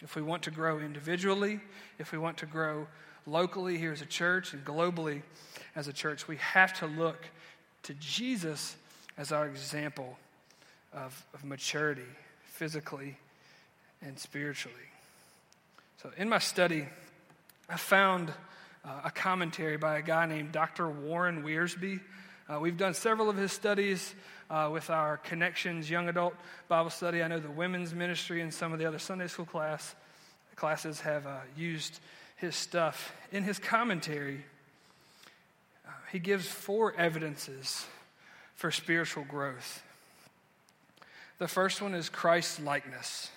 If 0.00 0.14
we 0.14 0.22
want 0.22 0.44
to 0.44 0.50
grow 0.50 0.78
individually, 0.78 1.60
if 1.98 2.12
we 2.12 2.18
want 2.18 2.38
to 2.38 2.46
grow 2.46 2.86
locally 3.26 3.78
here 3.78 3.92
as 3.92 4.00
a 4.00 4.06
church 4.06 4.52
and 4.52 4.64
globally 4.64 5.22
as 5.74 5.88
a 5.88 5.92
church, 5.92 6.28
we 6.28 6.36
have 6.36 6.72
to 6.78 6.86
look 6.86 7.28
to 7.84 7.94
Jesus 7.94 8.76
as 9.16 9.32
our 9.32 9.46
example 9.46 10.18
of, 10.92 11.26
of 11.34 11.44
maturity, 11.44 12.02
physically 12.44 13.16
and 14.00 14.18
spiritually. 14.18 14.76
So, 16.02 16.12
in 16.16 16.28
my 16.28 16.38
study, 16.38 16.86
I 17.70 17.76
found 17.76 18.32
uh, 18.82 19.00
a 19.04 19.10
commentary 19.10 19.76
by 19.76 19.98
a 19.98 20.02
guy 20.02 20.24
named 20.24 20.52
Dr. 20.52 20.88
Warren 20.88 21.42
Wiersbe. 21.42 22.00
Uh, 22.48 22.58
we've 22.58 22.78
done 22.78 22.94
several 22.94 23.28
of 23.28 23.36
his 23.36 23.52
studies 23.52 24.14
uh, 24.48 24.70
with 24.72 24.88
our 24.88 25.18
Connections 25.18 25.90
Young 25.90 26.08
Adult 26.08 26.34
Bible 26.68 26.88
Study. 26.88 27.22
I 27.22 27.28
know 27.28 27.38
the 27.38 27.50
women's 27.50 27.94
ministry 27.94 28.40
and 28.40 28.54
some 28.54 28.72
of 28.72 28.78
the 28.78 28.86
other 28.86 28.98
Sunday 28.98 29.26
school 29.26 29.44
class 29.44 29.94
classes 30.56 31.00
have 31.00 31.26
uh, 31.26 31.40
used 31.58 32.00
his 32.36 32.56
stuff. 32.56 33.12
In 33.32 33.44
his 33.44 33.58
commentary, 33.58 34.46
uh, 35.86 35.90
he 36.10 36.18
gives 36.18 36.46
four 36.46 36.94
evidences 36.96 37.84
for 38.54 38.70
spiritual 38.70 39.24
growth. 39.24 39.82
The 41.36 41.48
first 41.48 41.82
one 41.82 41.94
is 41.94 42.08
Christ 42.08 42.62
likeness. 42.62 43.30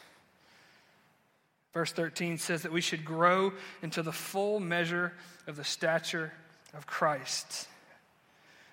Verse 1.74 1.92
13 1.92 2.38
says 2.38 2.64
that 2.64 2.72
we 2.72 2.82
should 2.82 3.06
grow 3.06 3.54
into 3.82 4.04
the 4.04 4.12
full 4.12 4.60
measure 4.60 5.14
of 5.48 5.56
the 5.56 5.64
stature 5.64 6.34
of 6.74 6.86
Christ. 6.86 7.68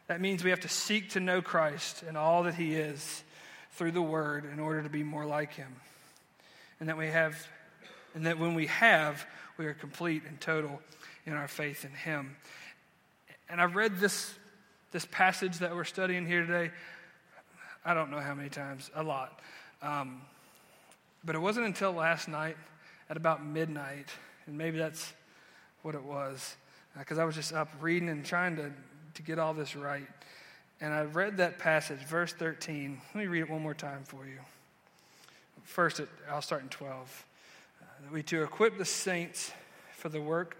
That 0.09 0.21
means 0.21 0.43
we 0.43 0.51
have 0.51 0.61
to 0.61 0.69
seek 0.69 1.11
to 1.11 1.21
know 1.21 1.43
Christ 1.43 2.03
and 2.07 2.17
all 2.17 2.45
that 2.45 2.55
he 2.55 2.75
is 2.75 3.23
through 3.73 3.93
the 3.93 4.03
word 4.03 4.45
in 4.51 4.59
order 4.59 4.83
to 4.83 4.89
be 4.89 5.03
more 5.03 5.27
like 5.27 5.53
him. 5.55 5.77
And 6.81 6.89
that 6.89 6.97
we 6.97 7.09
have 7.09 7.37
and 8.15 8.27
that 8.27 8.39
when 8.39 8.55
we 8.55 8.67
have, 8.67 9.25
we 9.59 9.67
are 9.67 9.75
complete 9.75 10.23
and 10.27 10.41
total 10.41 10.81
in 11.27 11.35
our 11.35 11.47
faith 11.47 11.85
in 11.85 11.93
him. 11.93 12.37
And 13.49 13.61
I've 13.61 13.77
read 13.77 13.99
this 13.99 14.33
this 14.91 15.07
passage 15.11 15.59
that 15.59 15.75
we're 15.75 15.85
studying 15.85 16.27
here 16.27 16.47
today 16.47 16.71
I 17.89 17.95
don't 17.95 18.11
know 18.11 18.21
how 18.21 18.35
many 18.35 18.51
times, 18.51 18.91
a 18.95 19.03
lot. 19.03 19.41
Um, 19.81 20.21
but 21.25 21.35
it 21.35 21.39
wasn't 21.39 21.65
until 21.65 21.93
last 21.93 22.29
night 22.29 22.57
at 23.11 23.17
about 23.17 23.45
midnight, 23.45 24.09
and 24.47 24.57
maybe 24.57 24.79
that's 24.79 25.13
what 25.83 25.95
it 25.95 26.03
was, 26.03 26.57
because 26.99 27.19
uh, 27.19 27.23
I 27.23 27.25
was 27.25 27.35
just 27.35 27.53
up 27.53 27.69
reading 27.81 28.09
and 28.09 28.25
trying 28.25 28.57
to, 28.57 28.71
to 29.15 29.23
get 29.23 29.39
all 29.39 29.55
this 29.55 29.75
right. 29.75 30.07
And 30.81 30.93
I 30.93 31.03
read 31.03 31.39
that 31.39 31.59
passage, 31.59 31.99
verse 32.01 32.33
13. 32.33 33.01
Let 33.15 33.21
me 33.21 33.27
read 33.27 33.41
it 33.41 33.51
one 33.51 33.63
more 33.63 33.75
time 33.75 34.03
for 34.05 34.27
you. 34.27 34.39
First, 35.65 36.01
I'll 36.31 36.43
start 36.43 36.63
in 36.63 36.69
12. 36.69 37.25
Uh, 37.81 37.85
we 38.13 38.23
to 38.25 38.43
equip 38.43 38.79
the 38.79 38.85
saints 38.85 39.53
for 39.97 40.09
the 40.09 40.21
work 40.21 40.57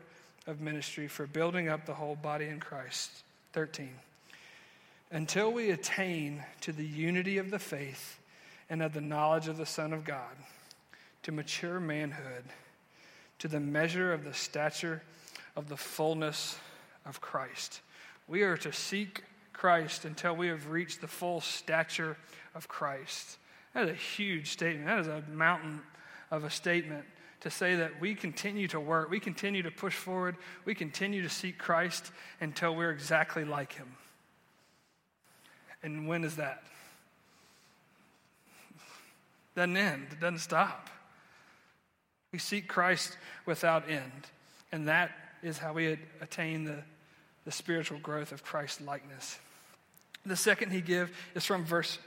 of 0.47 0.61
ministry, 0.61 1.07
for 1.09 1.27
building 1.27 1.69
up 1.69 1.87
the 1.87 1.95
whole 1.95 2.17
body 2.17 2.47
in 2.47 2.59
Christ. 2.59 3.11
13. 3.53 3.91
Until 5.11 5.53
we 5.53 5.71
attain 5.71 6.43
to 6.63 6.73
the 6.73 6.85
unity 6.85 7.39
of 7.39 7.51
the 7.51 7.59
faith 7.59 8.19
and 8.69 8.83
of 8.83 8.93
the 8.93 9.01
knowledge 9.01 9.49
of 9.49 9.57
the 9.57 9.67
Son 9.67 9.93
of 9.93 10.05
God 10.05 10.37
to 11.23 11.33
mature 11.33 11.81
manhood, 11.81 12.45
to 13.39 13.49
the 13.49 13.61
measure 13.61 14.13
of 14.13 14.25
the 14.25 14.35
stature 14.35 15.03
of 15.57 15.69
the 15.69 15.77
fullness 15.77 16.57
of 17.05 17.21
Christ. 17.21 17.81
We 18.27 18.43
are 18.43 18.57
to 18.59 18.73
seek 18.73 19.25
Christ 19.53 20.05
until 20.05 20.37
we 20.37 20.49
have 20.49 20.71
reached 20.71 21.01
the 21.01 21.09
full 21.09 21.41
stature 21.41 22.17
of 22.55 22.69
Christ. 22.69 23.39
That 23.75 23.85
is 23.85 23.91
a 23.91 23.95
huge 23.95 24.51
statement. 24.51 24.87
That 24.87 25.01
is 25.01 25.09
a 25.09 25.25
mountain 25.33 25.81
of 26.31 26.45
a 26.45 26.51
statement 26.51 27.05
to 27.41 27.51
say 27.51 27.77
that 27.77 28.01
we 28.01 28.15
continue 28.15 28.67
to 28.69 28.81
work, 28.81 29.11
we 29.11 29.21
continue 29.21 29.63
to 29.63 29.71
push 29.71 29.95
forward, 29.95 30.37
we 30.65 30.75
continue 30.75 31.23
to 31.23 31.29
seek 31.29 31.59
Christ 31.59 32.11
until 32.41 32.75
we're 32.75 32.91
exactly 32.91 33.45
like 33.45 33.73
Him. 33.73 33.89
And 35.83 36.09
when 36.09 36.25
is 36.25 36.37
that? 36.37 36.65
Doesn't 39.55 39.77
end, 39.77 40.09
it 40.13 40.21
doesn't 40.21 40.39
stop. 40.39 40.91
We 42.33 42.39
seek 42.39 42.69
Christ 42.69 43.17
without 43.47 43.89
end. 43.89 44.27
And 44.73 44.89
that 44.89 45.11
is 45.43 45.59
how 45.59 45.73
we 45.73 45.99
attain 46.21 46.65
the, 46.65 46.83
the 47.45 47.53
spiritual 47.53 47.99
growth 47.99 48.33
of 48.33 48.43
Christ 48.43 48.81
likeness. 48.81 49.39
The 50.27 50.37
second 50.37 50.73
he 50.73 50.81
gives 50.81 51.11
is 51.35 51.45
from 51.45 51.65
verse 51.65 51.99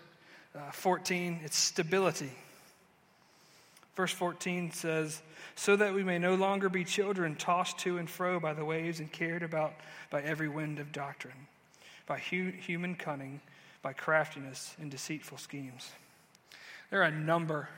uh, 0.54 0.72
14 0.72 1.40
it's 1.44 1.58
stability. 1.58 2.32
Verse 3.96 4.12
14 4.12 4.72
says, 4.72 5.22
So 5.56 5.76
that 5.76 5.94
we 5.94 6.04
may 6.04 6.18
no 6.18 6.36
longer 6.36 6.70
be 6.70 6.84
children 6.84 7.36
tossed 7.36 7.80
to 7.80 7.98
and 7.98 8.10
fro 8.10 8.40
by 8.40 8.54
the 8.54 8.66
waves 8.66 9.00
and 9.00 9.12
carried 9.12 9.44
about 9.44 9.74
by 10.10 10.22
every 10.22 10.48
wind 10.48 10.80
of 10.80 10.92
doctrine, 10.92 11.48
by 12.06 12.20
hu- 12.20 12.52
human 12.52 12.96
cunning, 12.96 13.42
by 13.82 13.94
craftiness 13.94 14.76
and 14.80 14.92
deceitful 14.92 15.38
schemes. 15.38 15.92
There 16.90 17.02
are 17.02 17.06
a 17.06 17.12
number 17.12 17.70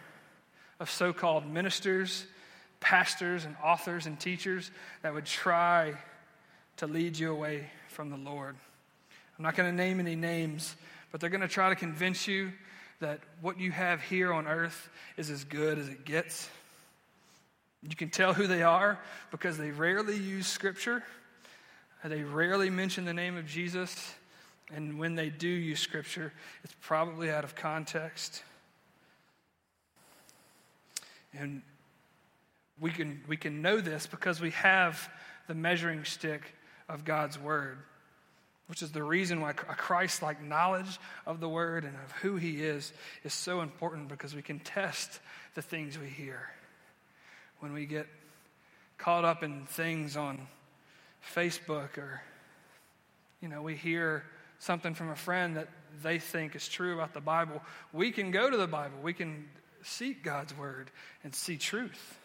of 0.83 0.89
so 0.89 1.13
called 1.13 1.47
ministers, 1.49 2.25
pastors, 2.81 3.45
and 3.45 3.55
authors 3.63 4.05
and 4.05 4.19
teachers 4.19 4.69
that 5.01 5.13
would 5.13 5.25
try 5.25 5.93
to 6.75 6.87
lead 6.87 7.17
you 7.17 7.31
away 7.31 7.69
from 7.87 8.09
the 8.09 8.17
Lord. 8.17 8.53
I'm 9.37 9.43
not 9.43 9.55
going 9.55 9.71
to 9.71 9.75
name 9.75 10.01
any 10.01 10.17
names, 10.17 10.75
but 11.09 11.21
they're 11.21 11.29
going 11.29 11.39
to 11.39 11.47
try 11.47 11.69
to 11.69 11.75
convince 11.75 12.27
you 12.27 12.51
that 12.99 13.21
what 13.39 13.57
you 13.61 13.71
have 13.71 14.01
here 14.01 14.33
on 14.33 14.45
earth 14.45 14.89
is 15.15 15.29
as 15.29 15.45
good 15.45 15.79
as 15.79 15.87
it 15.87 16.03
gets. 16.03 16.49
You 17.81 17.95
can 17.95 18.09
tell 18.09 18.33
who 18.33 18.45
they 18.45 18.63
are 18.63 18.99
because 19.31 19.57
they 19.57 19.71
rarely 19.71 20.17
use 20.17 20.47
scripture, 20.47 21.01
they 22.03 22.23
rarely 22.23 22.69
mention 22.69 23.05
the 23.05 23.13
name 23.13 23.37
of 23.37 23.47
Jesus, 23.47 24.13
and 24.69 24.99
when 24.99 25.15
they 25.15 25.29
do 25.29 25.47
use 25.47 25.79
scripture, 25.79 26.33
it's 26.65 26.75
probably 26.81 27.31
out 27.31 27.45
of 27.45 27.55
context. 27.55 28.43
And 31.37 31.61
we 32.79 32.91
can, 32.91 33.21
we 33.27 33.37
can 33.37 33.61
know 33.61 33.79
this 33.79 34.07
because 34.07 34.41
we 34.41 34.51
have 34.51 35.09
the 35.47 35.55
measuring 35.55 36.05
stick 36.05 36.41
of 36.89 37.05
God's 37.05 37.39
Word, 37.39 37.77
which 38.67 38.81
is 38.81 38.91
the 38.91 39.03
reason 39.03 39.41
why 39.41 39.51
a 39.51 39.53
Christ 39.53 40.21
like 40.21 40.41
knowledge 40.41 40.99
of 41.25 41.39
the 41.39 41.49
Word 41.49 41.83
and 41.83 41.95
of 41.95 42.11
who 42.21 42.35
He 42.35 42.63
is 42.63 42.93
is 43.23 43.33
so 43.33 43.61
important 43.61 44.07
because 44.07 44.35
we 44.35 44.41
can 44.41 44.59
test 44.59 45.19
the 45.55 45.61
things 45.61 45.97
we 45.97 46.07
hear. 46.07 46.49
When 47.59 47.73
we 47.73 47.85
get 47.85 48.07
caught 48.97 49.25
up 49.25 49.43
in 49.43 49.65
things 49.65 50.17
on 50.17 50.47
Facebook 51.33 51.97
or, 51.97 52.21
you 53.41 53.47
know, 53.47 53.61
we 53.61 53.75
hear 53.75 54.23
something 54.59 54.93
from 54.93 55.09
a 55.09 55.15
friend 55.15 55.57
that 55.57 55.67
they 56.01 56.19
think 56.19 56.55
is 56.55 56.67
true 56.67 56.93
about 56.93 57.13
the 57.13 57.21
Bible, 57.21 57.61
we 57.91 58.11
can 58.11 58.31
go 58.31 58.49
to 58.49 58.57
the 58.57 58.67
Bible. 58.67 58.97
We 59.01 59.13
can 59.13 59.45
seek 59.83 60.23
God's 60.23 60.55
Word 60.57 60.91
and 61.23 61.33
see 61.33 61.57
truth. 61.57 62.17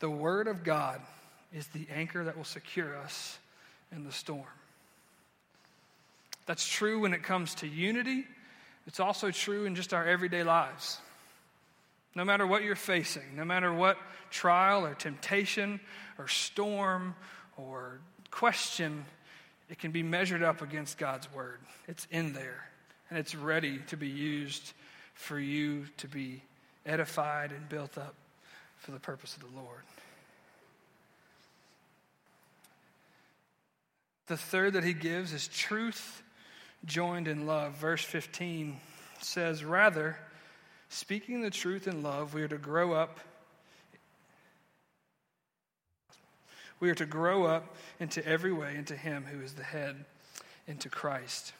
The 0.00 0.10
Word 0.10 0.48
of 0.48 0.64
God 0.64 1.00
is 1.52 1.66
the 1.68 1.86
anchor 1.94 2.24
that 2.24 2.36
will 2.36 2.44
secure 2.44 2.96
us 2.96 3.38
in 3.92 4.04
the 4.04 4.12
storm. 4.12 4.44
That's 6.46 6.66
true 6.66 7.00
when 7.00 7.14
it 7.14 7.22
comes 7.22 7.54
to 7.56 7.66
unity. 7.66 8.24
It's 8.86 9.00
also 9.00 9.30
true 9.30 9.64
in 9.64 9.74
just 9.74 9.94
our 9.94 10.06
everyday 10.06 10.42
lives. 10.42 10.98
No 12.14 12.24
matter 12.24 12.46
what 12.46 12.62
you're 12.62 12.76
facing, 12.76 13.34
no 13.34 13.44
matter 13.44 13.72
what 13.72 13.96
trial 14.30 14.84
or 14.84 14.94
temptation 14.94 15.80
or 16.18 16.28
storm 16.28 17.14
or 17.56 18.00
question, 18.30 19.04
it 19.70 19.78
can 19.78 19.90
be 19.90 20.02
measured 20.02 20.42
up 20.42 20.60
against 20.60 20.98
God's 20.98 21.32
word. 21.32 21.58
It's 21.88 22.06
in 22.10 22.32
there 22.34 22.68
and 23.08 23.18
it's 23.18 23.34
ready 23.34 23.78
to 23.88 23.96
be 23.96 24.08
used 24.08 24.72
for 25.14 25.38
you 25.38 25.86
to 25.96 26.08
be 26.08 26.42
edified 26.84 27.50
and 27.50 27.68
built 27.68 27.96
up 27.96 28.14
for 28.78 28.90
the 28.90 29.00
purpose 29.00 29.36
of 29.36 29.40
the 29.40 29.60
Lord. 29.60 29.82
The 34.26 34.36
third 34.36 34.74
that 34.74 34.84
he 34.84 34.92
gives 34.92 35.32
is 35.32 35.48
truth 35.48 36.22
joined 36.84 37.28
in 37.28 37.46
love. 37.46 37.74
Verse 37.74 38.02
15 38.04 38.78
says, 39.20 39.64
Rather, 39.64 40.16
speaking 40.88 41.42
the 41.42 41.50
truth 41.50 41.86
in 41.86 42.02
love, 42.02 42.34
we 42.34 42.42
are 42.42 42.48
to 42.48 42.58
grow 42.58 42.92
up. 42.92 43.20
We 46.80 46.90
are 46.90 46.94
to 46.94 47.06
grow 47.06 47.44
up 47.44 47.76
into 48.00 48.26
every 48.26 48.52
way 48.52 48.76
into 48.76 48.96
Him 48.96 49.24
who 49.24 49.40
is 49.40 49.54
the 49.54 49.62
head, 49.62 50.04
into 50.66 50.88
Christ. 50.88 51.52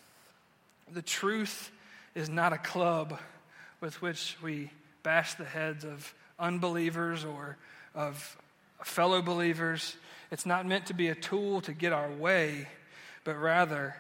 The 0.93 1.03
truth 1.03 1.71
is 2.14 2.29
not 2.29 2.53
a 2.53 2.59
club 2.59 3.19
with 3.85 4.01
which 4.01 4.38
we 4.42 4.70
bash 5.03 5.35
the 5.35 5.44
heads 5.44 5.85
of 5.85 6.14
unbelievers 6.38 7.23
or 7.23 7.59
of 7.94 8.35
fellow 8.83 9.20
believers. 9.20 9.97
It's 10.31 10.47
not 10.47 10.64
meant 10.64 10.87
to 10.87 10.94
be 10.94 11.09
a 11.09 11.14
tool 11.14 11.61
to 11.61 11.75
get 11.75 11.92
our 11.92 12.09
way, 12.09 12.66
but 13.25 13.37
rather 13.37 13.94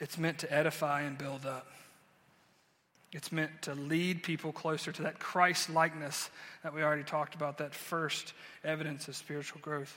it's 0.00 0.18
meant 0.18 0.38
to 0.38 0.52
edify 0.52 1.02
and 1.02 1.16
build 1.16 1.46
up. 1.46 1.68
It's 3.12 3.30
meant 3.30 3.62
to 3.62 3.76
lead 3.76 4.24
people 4.24 4.50
closer 4.50 4.90
to 4.90 5.02
that 5.02 5.20
Christ 5.20 5.70
likeness 5.70 6.28
that 6.64 6.74
we 6.74 6.82
already 6.82 7.04
talked 7.04 7.36
about, 7.36 7.58
that 7.58 7.72
first 7.72 8.32
evidence 8.64 9.06
of 9.06 9.14
spiritual 9.14 9.60
growth. 9.60 9.96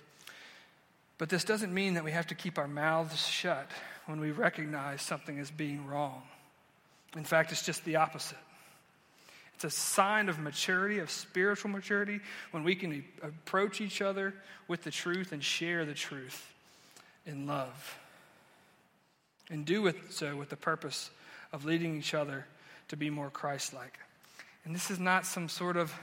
But 1.18 1.30
this 1.30 1.44
doesn't 1.44 1.74
mean 1.74 1.96
that 1.96 2.04
we 2.04 2.12
have 2.12 2.28
to 2.28 2.36
keep 2.36 2.60
our 2.60 2.68
mouths 2.68 3.26
shut 3.26 3.72
when 4.06 4.20
we 4.20 4.30
recognize 4.30 5.02
something 5.02 5.40
as 5.40 5.50
being 5.50 5.88
wrong. 5.88 6.22
In 7.16 7.24
fact, 7.24 7.52
it's 7.52 7.66
just 7.66 7.86
the 7.86 7.98
opposite. 7.98 8.38
It's 9.56 9.64
a 9.64 9.70
sign 9.70 10.30
of 10.30 10.40
maturity, 10.40 11.00
of 11.00 11.12
spiritual 11.12 11.72
maturity, 11.72 12.20
when 12.52 12.64
we 12.64 12.76
can 12.76 13.04
approach 13.22 13.82
each 13.82 14.02
other 14.02 14.34
with 14.68 14.84
the 14.84 14.92
truth 14.92 15.32
and 15.32 15.44
share 15.44 15.86
the 15.86 15.94
truth 15.94 16.54
in 17.26 17.46
love. 17.46 18.00
And 19.50 19.66
do 19.66 19.92
so 20.10 20.36
with 20.36 20.50
the 20.50 20.56
purpose 20.56 21.12
of 21.52 21.66
leading 21.66 21.98
each 21.98 22.14
other 22.14 22.46
to 22.88 22.98
be 22.98 23.10
more 23.10 23.30
Christ 23.30 23.74
like. 23.74 24.00
And 24.66 24.74
this 24.74 24.90
is 24.90 25.00
not 25.00 25.26
some 25.26 25.50
sort 25.50 25.78
of 25.78 25.94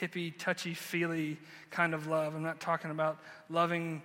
hippie, 0.00 0.32
touchy 0.38 0.74
feely 0.74 1.36
kind 1.70 1.94
of 1.94 2.06
love. 2.06 2.34
I'm 2.34 2.42
not 2.42 2.60
talking 2.60 2.90
about 2.90 3.18
loving 3.50 4.02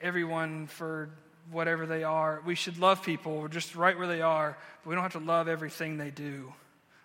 everyone 0.00 0.66
for 0.66 1.10
whatever 1.50 1.86
they 1.86 2.04
are. 2.04 2.42
We 2.44 2.54
should 2.54 2.78
love 2.78 3.02
people 3.02 3.48
just 3.48 3.74
right 3.74 3.96
where 3.96 4.06
they 4.06 4.22
are, 4.22 4.56
but 4.82 4.88
we 4.90 4.94
don't 4.94 5.02
have 5.02 5.12
to 5.12 5.18
love 5.18 5.48
everything 5.48 5.98
they 5.98 6.10
do. 6.10 6.52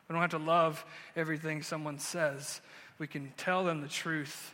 We 0.08 0.14
don't 0.14 0.22
have 0.22 0.32
to 0.32 0.38
love 0.38 0.86
everything 1.16 1.64
someone 1.64 2.00
says. 2.00 2.62
We 3.00 3.08
can 3.08 3.32
tell 3.38 3.64
them 3.64 3.82
the 3.82 3.88
truth 3.88 4.54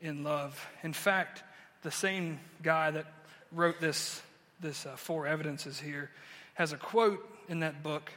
in 0.00 0.22
love. 0.22 0.66
In 0.82 0.92
fact, 0.92 1.42
the 1.82 1.90
same 1.90 2.38
guy 2.62 2.90
that 2.90 3.06
wrote 3.52 3.80
this, 3.80 4.20
this 4.60 4.86
uh, 4.86 4.96
four 4.96 5.26
evidences 5.26 5.80
here 5.80 6.10
has 6.54 6.72
a 6.72 6.76
quote 6.76 7.26
in 7.48 7.60
that 7.60 7.82
book 7.82 8.12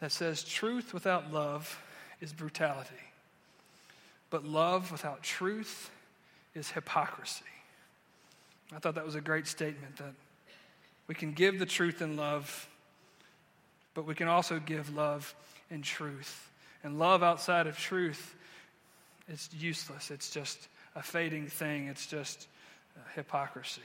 that 0.00 0.12
says, 0.12 0.44
Truth 0.44 0.94
without 0.94 1.32
love 1.32 1.80
is 2.20 2.32
brutality, 2.32 2.90
but 4.30 4.44
love 4.44 4.92
without 4.92 5.22
truth 5.22 5.90
is 6.54 6.70
hypocrisy. 6.70 7.44
I 8.74 8.78
thought 8.78 8.94
that 8.96 9.04
was 9.04 9.14
a 9.14 9.20
great 9.20 9.46
statement 9.46 9.96
that 9.96 10.12
we 11.06 11.14
can 11.14 11.32
give 11.32 11.58
the 11.58 11.66
truth 11.66 12.02
in 12.02 12.16
love, 12.16 12.68
but 13.94 14.06
we 14.06 14.14
can 14.14 14.28
also 14.28 14.58
give 14.58 14.94
love 14.94 15.34
in 15.70 15.82
truth. 15.82 16.50
And 16.84 16.98
love 16.98 17.22
outside 17.22 17.66
of 17.66 17.78
truth 17.78 18.36
is 19.28 19.48
useless. 19.58 20.10
It's 20.10 20.30
just 20.30 20.68
a 20.94 21.02
fading 21.02 21.46
thing, 21.46 21.86
it's 21.86 22.06
just 22.06 22.46
hypocrisy. 23.14 23.80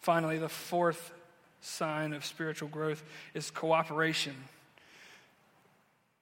Finally, 0.00 0.38
the 0.38 0.48
fourth 0.48 1.12
sign 1.60 2.12
of 2.12 2.24
spiritual 2.24 2.68
growth 2.68 3.04
is 3.34 3.50
cooperation. 3.50 4.34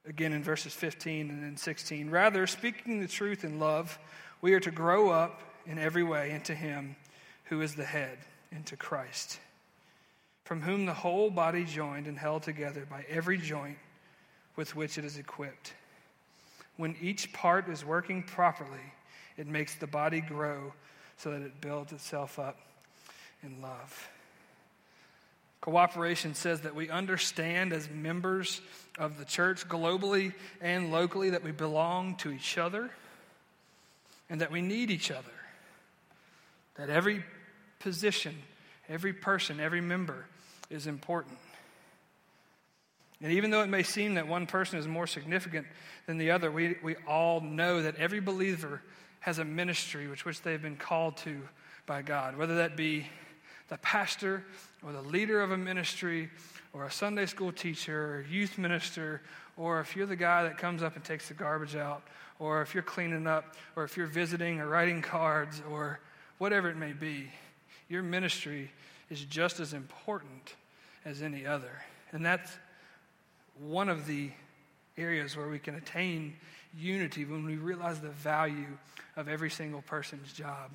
Again, 0.07 0.33
in 0.33 0.43
verses 0.43 0.73
15 0.73 1.29
and 1.29 1.43
then 1.43 1.57
16. 1.57 2.09
Rather, 2.09 2.45
speaking 2.45 2.99
the 2.99 3.07
truth 3.07 3.43
in 3.43 3.59
love, 3.59 3.97
we 4.41 4.53
are 4.53 4.59
to 4.59 4.71
grow 4.71 5.09
up 5.09 5.41
in 5.65 5.77
every 5.77 6.03
way 6.03 6.31
into 6.31 6.55
Him 6.55 6.95
who 7.45 7.61
is 7.61 7.75
the 7.75 7.85
head, 7.85 8.17
into 8.51 8.75
Christ, 8.75 9.39
from 10.43 10.61
whom 10.61 10.85
the 10.85 10.93
whole 10.93 11.29
body 11.29 11.65
joined 11.65 12.07
and 12.07 12.17
held 12.17 12.43
together 12.43 12.85
by 12.89 13.05
every 13.09 13.37
joint 13.37 13.77
with 14.55 14.75
which 14.75 14.97
it 14.97 15.05
is 15.05 15.17
equipped. 15.17 15.73
When 16.77 16.95
each 17.01 17.31
part 17.33 17.69
is 17.69 17.85
working 17.85 18.23
properly, 18.23 18.93
it 19.37 19.47
makes 19.47 19.75
the 19.75 19.87
body 19.87 20.21
grow 20.21 20.73
so 21.17 21.31
that 21.31 21.41
it 21.41 21.61
builds 21.61 21.91
itself 21.91 22.39
up 22.39 22.57
in 23.43 23.61
love. 23.61 24.09
Cooperation 25.61 26.33
says 26.33 26.61
that 26.61 26.73
we 26.73 26.89
understand 26.89 27.71
as 27.71 27.87
members 27.89 28.61
of 28.97 29.19
the 29.19 29.25
church 29.25 29.67
globally 29.69 30.33
and 30.59 30.91
locally 30.91 31.29
that 31.29 31.43
we 31.43 31.51
belong 31.51 32.15
to 32.15 32.31
each 32.31 32.57
other 32.57 32.89
and 34.29 34.41
that 34.41 34.51
we 34.51 34.61
need 34.61 34.89
each 34.89 35.11
other. 35.11 35.29
That 36.75 36.89
every 36.89 37.23
position, 37.79 38.35
every 38.87 39.13
person, 39.13 39.59
every 39.59 39.81
member 39.81 40.25
is 40.69 40.87
important. 40.87 41.37
And 43.21 43.33
even 43.33 43.51
though 43.51 43.61
it 43.61 43.69
may 43.69 43.83
seem 43.83 44.15
that 44.15 44.27
one 44.27 44.47
person 44.47 44.79
is 44.79 44.87
more 44.87 45.05
significant 45.05 45.67
than 46.07 46.17
the 46.17 46.31
other, 46.31 46.51
we, 46.51 46.77
we 46.81 46.95
all 47.07 47.39
know 47.39 47.83
that 47.83 47.97
every 47.97 48.19
believer 48.19 48.81
has 49.19 49.37
a 49.37 49.45
ministry 49.45 50.07
which, 50.07 50.25
which 50.25 50.41
they've 50.41 50.61
been 50.61 50.75
called 50.75 51.17
to 51.17 51.41
by 51.85 52.01
God, 52.01 52.35
whether 52.35 52.55
that 52.55 52.75
be 52.75 53.07
the 53.67 53.77
pastor 53.77 54.43
or 54.83 54.91
the 54.91 55.01
leader 55.01 55.41
of 55.41 55.51
a 55.51 55.57
ministry 55.57 56.29
or 56.73 56.85
a 56.85 56.91
Sunday 56.91 57.25
school 57.27 57.51
teacher 57.51 58.15
or 58.15 58.25
youth 58.29 58.57
minister, 58.57 59.21
or 59.55 59.79
if 59.79 59.95
you're 59.95 60.07
the 60.07 60.15
guy 60.15 60.43
that 60.43 60.57
comes 60.57 60.81
up 60.81 60.95
and 60.95 61.03
takes 61.03 61.27
the 61.27 61.33
garbage 61.33 61.75
out, 61.75 62.01
or 62.39 62.61
if 62.61 62.73
you're 62.73 62.81
cleaning 62.81 63.27
up, 63.27 63.55
or 63.75 63.83
if 63.83 63.95
you're 63.95 64.07
visiting 64.07 64.59
or 64.59 64.67
writing 64.67 65.01
cards, 65.01 65.61
or 65.69 65.99
whatever 66.41 66.71
it 66.71 66.75
may 66.75 66.91
be, 66.91 67.31
your 67.87 68.01
ministry 68.01 68.71
is 69.11 69.23
just 69.25 69.59
as 69.59 69.73
important 69.73 70.55
as 71.05 71.21
any 71.21 71.45
other. 71.45 71.69
And 72.11 72.25
that's 72.25 72.51
one 73.59 73.89
of 73.89 74.07
the 74.07 74.31
areas 74.97 75.37
where 75.37 75.47
we 75.47 75.59
can 75.59 75.75
attain 75.75 76.33
unity 76.75 77.25
when 77.25 77.45
we 77.45 77.57
realize 77.57 77.99
the 77.99 78.09
value 78.09 78.75
of 79.15 79.27
every 79.27 79.51
single 79.51 79.83
person's 79.83 80.33
job. 80.33 80.71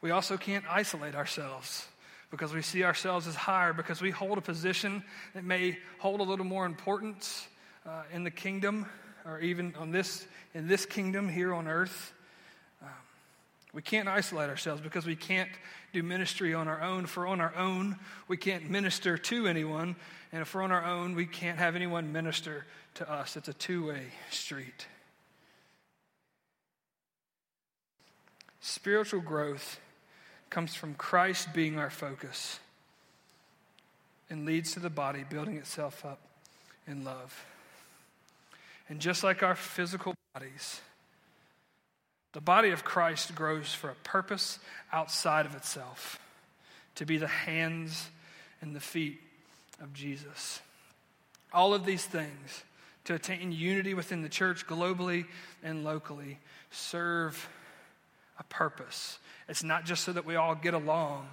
We 0.00 0.12
also 0.12 0.36
can't 0.36 0.64
isolate 0.70 1.16
ourselves 1.16 1.84
because 2.30 2.54
we 2.54 2.62
see 2.62 2.84
ourselves 2.84 3.26
as 3.26 3.34
higher, 3.34 3.72
because 3.72 4.00
we 4.00 4.12
hold 4.12 4.38
a 4.38 4.40
position 4.40 5.02
that 5.34 5.42
may 5.42 5.76
hold 5.98 6.20
a 6.20 6.22
little 6.22 6.46
more 6.46 6.64
importance 6.64 7.48
uh, 7.84 8.02
in 8.12 8.22
the 8.22 8.30
kingdom 8.30 8.86
or 9.26 9.40
even 9.40 9.74
on 9.80 9.90
this, 9.90 10.28
in 10.54 10.68
this 10.68 10.86
kingdom 10.86 11.28
here 11.28 11.52
on 11.52 11.66
earth. 11.66 12.12
We 13.72 13.82
can't 13.82 14.08
isolate 14.08 14.48
ourselves 14.48 14.80
because 14.80 15.06
we 15.06 15.16
can't 15.16 15.50
do 15.92 16.02
ministry 16.02 16.54
on 16.54 16.68
our 16.68 16.80
own. 16.82 17.06
We're 17.14 17.26
on 17.26 17.40
our 17.40 17.54
own, 17.54 17.96
we 18.26 18.36
can't 18.36 18.70
minister 18.70 19.18
to 19.18 19.46
anyone. 19.46 19.96
And 20.32 20.42
if 20.42 20.54
we're 20.54 20.62
on 20.62 20.72
our 20.72 20.84
own, 20.84 21.14
we 21.14 21.26
can't 21.26 21.58
have 21.58 21.76
anyone 21.76 22.12
minister 22.12 22.66
to 22.94 23.10
us. 23.10 23.36
It's 23.36 23.48
a 23.48 23.54
two 23.54 23.88
way 23.88 24.02
street. 24.30 24.86
Spiritual 28.60 29.20
growth 29.20 29.80
comes 30.50 30.74
from 30.74 30.94
Christ 30.94 31.52
being 31.54 31.78
our 31.78 31.90
focus 31.90 32.58
and 34.30 34.44
leads 34.44 34.72
to 34.72 34.80
the 34.80 34.90
body 34.90 35.24
building 35.28 35.56
itself 35.56 36.04
up 36.04 36.20
in 36.86 37.04
love. 37.04 37.44
And 38.88 39.00
just 39.00 39.22
like 39.22 39.42
our 39.42 39.54
physical 39.54 40.14
bodies, 40.34 40.80
the 42.38 42.42
body 42.42 42.70
of 42.70 42.84
Christ 42.84 43.34
grows 43.34 43.74
for 43.74 43.90
a 43.90 43.96
purpose 44.04 44.60
outside 44.92 45.44
of 45.44 45.56
itself 45.56 46.20
to 46.94 47.04
be 47.04 47.16
the 47.16 47.26
hands 47.26 48.10
and 48.60 48.76
the 48.76 48.80
feet 48.80 49.18
of 49.82 49.92
Jesus. 49.92 50.60
All 51.52 51.74
of 51.74 51.84
these 51.84 52.04
things 52.04 52.62
to 53.06 53.14
attain 53.14 53.50
unity 53.50 53.92
within 53.92 54.22
the 54.22 54.28
church 54.28 54.68
globally 54.68 55.26
and 55.64 55.82
locally 55.82 56.38
serve 56.70 57.48
a 58.38 58.44
purpose. 58.44 59.18
It's 59.48 59.64
not 59.64 59.84
just 59.84 60.04
so 60.04 60.12
that 60.12 60.24
we 60.24 60.36
all 60.36 60.54
get 60.54 60.74
along. 60.74 61.26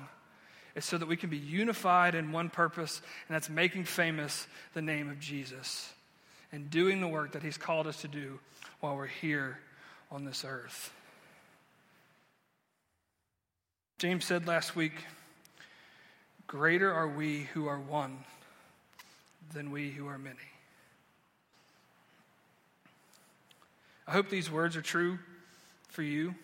It's 0.74 0.88
so 0.88 0.98
that 0.98 1.08
we 1.08 1.18
can 1.18 1.30
be 1.30 1.38
unified 1.38 2.15
in 2.15 2.32
one 2.32 2.50
purpose, 2.50 3.00
and 3.28 3.36
that's 3.36 3.48
making 3.48 3.84
famous 3.84 4.48
the 4.74 4.82
name 4.82 5.12
of 5.12 5.20
Jesus 5.20 5.94
and 6.52 6.72
doing 6.72 7.00
the 7.00 7.08
work 7.08 7.34
that 7.34 7.44
He's 7.44 7.60
called 7.60 7.86
us 7.86 8.02
to 8.02 8.08
do 8.08 8.39
while 8.80 8.96
we're 8.96 9.06
here 9.06 9.60
on 10.12 10.26
this 10.26 10.46
earth. 10.46 10.91
James 13.98 14.26
said 14.26 14.48
last 14.48 14.76
week, 14.76 14.94
Greater 16.48 16.94
are 16.94 17.08
we 17.08 17.44
who 17.54 17.68
are 17.68 17.80
one 17.80 18.20
than 19.54 19.72
we 19.72 19.89
who 19.89 20.08
are 20.08 20.18
many. 20.18 20.36
I 24.08 24.12
hope 24.12 24.30
these 24.30 24.52
words 24.52 24.76
are 24.76 24.82
true 24.82 25.18
for 25.89 26.04
you 26.04 26.36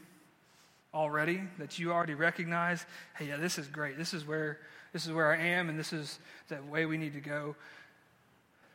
already, 0.93 1.41
that 1.59 1.77
you 1.77 1.91
already 1.91 2.15
recognize, 2.15 2.85
hey, 3.15 3.27
yeah, 3.27 3.37
this 3.37 3.57
is 3.59 3.67
great. 3.67 3.97
This 3.97 4.13
is 4.13 4.25
where 4.25 4.59
this 4.93 5.05
is 5.05 5.13
where 5.13 5.31
I 5.31 5.37
am, 5.37 5.69
and 5.69 5.79
this 5.79 5.93
is 5.93 6.19
the 6.49 6.61
way 6.63 6.85
we 6.85 6.97
need 6.97 7.13
to 7.13 7.21
go. 7.21 7.55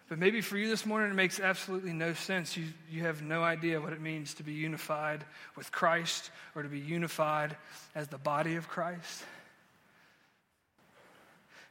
But 0.09 0.19
maybe 0.19 0.41
for 0.41 0.57
you 0.57 0.69
this 0.69 0.87
morning, 0.87 1.11
it 1.11 1.15
makes 1.15 1.41
absolutely 1.41 1.93
no 1.93 2.15
sense. 2.15 2.57
You, 2.57 2.67
you 2.89 3.03
have 3.03 3.23
no 3.23 3.43
idea 3.43 3.81
what 3.81 3.93
it 3.93 4.01
means 4.01 4.35
to 4.35 4.45
be 4.45 4.53
unified 4.53 5.25
with 5.57 5.73
Christ 5.73 6.31
or 6.55 6.63
to 6.63 6.69
be 6.69 6.79
unified 6.79 7.57
as 7.95 8.07
the 8.07 8.19
body 8.19 8.55
of 8.55 8.69
Christ. 8.69 9.25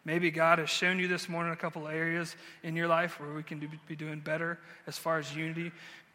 Maybe 0.04 0.32
God 0.32 0.60
has 0.60 0.70
shown 0.70 1.00
you 1.00 1.08
this 1.08 1.30
morning 1.30 1.54
a 1.54 1.56
couple 1.56 1.88
areas 1.88 2.36
in 2.62 2.76
your 2.76 2.88
life 2.88 3.20
where 3.20 3.34
we 3.34 3.42
can 3.42 3.60
do, 3.60 3.70
be 3.88 3.96
doing 3.96 4.20
better 4.20 4.60
as 4.86 4.98
far 4.98 5.18
as 5.18 5.34
unity. 5.34 5.72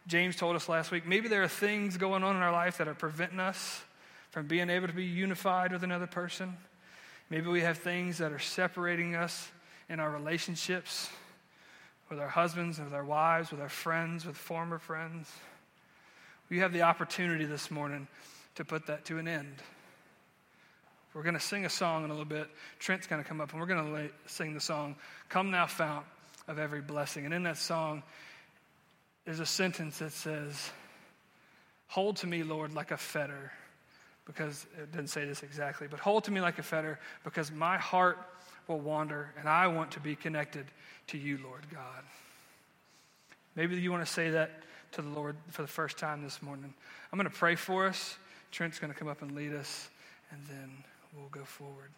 James 0.07 0.37
told 0.37 0.55
us 0.55 0.69
last 0.69 0.91
week 0.91 1.07
maybe 1.07 1.27
there 1.27 1.43
are 1.43 1.49
things 1.49 1.97
going 1.97 2.23
on 2.23 2.37
in 2.37 2.43
our 2.43 2.53
life 2.53 2.79
that 2.79 2.87
are 2.87 2.95
preventing 2.95 3.41
us 3.41 3.83
from 4.31 4.47
being 4.47 4.71
able 4.71 4.87
to 4.87 4.93
be 4.93 5.05
unified 5.05 5.73
with 5.73 5.83
another 5.83 6.07
person. 6.07 6.57
Maybe 7.31 7.49
we 7.49 7.63
have 7.63 7.79
things 7.79 8.19
that 8.19 8.31
are 8.31 8.39
separating 8.39 9.17
us 9.17 9.51
in 9.89 9.99
our 9.99 10.11
relationships 10.11 11.09
with 12.11 12.19
our 12.19 12.29
husbands, 12.29 12.81
with 12.81 12.93
our 12.93 13.05
wives, 13.05 13.53
with 13.53 13.61
our 13.61 13.69
friends, 13.69 14.27
with 14.27 14.37
former 14.37 14.79
friends. 14.79 15.31
We 16.51 16.59
have 16.59 16.73
the 16.73 16.83
opportunity 16.83 17.45
this 17.45 17.71
morning 17.71 18.09
to 18.57 18.65
put 18.65 18.87
that 18.87 19.05
to 19.07 19.19
an 19.19 19.29
end. 19.29 19.55
We're 21.15 21.23
going 21.23 21.35
to 21.35 21.41
sing 21.41 21.65
a 21.65 21.71
song 21.71 22.05
in 22.05 22.11
a 22.11 22.13
little 22.13 22.25
bit. 22.25 22.49
Trent's 22.81 23.07
going 23.07 23.23
to 23.23 23.29
come 23.29 23.41
up 23.41 23.53
and 23.53 23.61
we're 23.61 23.67
going 23.67 23.95
to 23.95 24.11
sing 24.27 24.55
the 24.55 24.61
song, 24.61 24.97
Come 25.29 25.53
Thou 25.53 25.67
Fount 25.67 26.05
of 26.49 26.59
Every 26.59 26.81
Blessing. 26.81 27.25
And 27.25 27.33
in 27.33 27.45
that 27.45 27.57
song, 27.57 28.03
there's 29.25 29.41
a 29.41 29.47
sentence 29.47 29.99
that 30.01 30.13
says, 30.13 30.71
Hold 31.89 32.17
to 32.19 32.27
me, 32.27 32.43
Lord, 32.43 32.73
like 32.73 32.91
a 32.91 32.97
fetter, 32.97 33.53
because 34.25 34.67
it 34.81 34.93
didn't 34.93 35.11
say 35.11 35.25
this 35.25 35.43
exactly, 35.43 35.89
but 35.89 35.99
hold 35.99 36.25
to 36.25 36.31
me 36.31 36.41
like 36.41 36.59
a 36.59 36.63
fetter, 36.63 37.01
because 37.25 37.51
my 37.51 37.79
heart 37.79 38.19
will 38.69 38.79
wander, 38.79 39.33
and 39.39 39.49
I 39.49 39.67
want 39.67 39.91
to 39.93 40.01
be 40.01 40.15
connected 40.15 40.67
to 41.11 41.19
you, 41.19 41.39
Lord 41.43 41.67
God. 41.73 42.05
Maybe 43.57 43.75
you 43.77 43.91
want 43.91 44.07
to 44.07 44.13
say 44.13 44.31
that 44.31 44.51
to 44.93 45.03
the 45.03 45.09
Lord 45.09 45.37
for 45.49 45.63
the 45.63 45.69
first 45.69 45.99
time 45.99 46.23
this 46.23 46.41
morning. 46.41 46.73
I'm 47.13 47.19
going 47.19 47.29
to 47.29 47.37
pray 47.37 47.57
for 47.57 47.87
us. 47.87 48.17
Trent's 48.53 48.79
going 48.79 48.93
to 48.93 48.99
come 48.99 49.09
up 49.09 49.21
and 49.23 49.33
lead 49.33 49.53
us, 49.53 49.91
and 50.31 50.41
then 50.47 50.71
we'll 51.17 51.29
go 51.29 51.45
forward. 51.45 51.89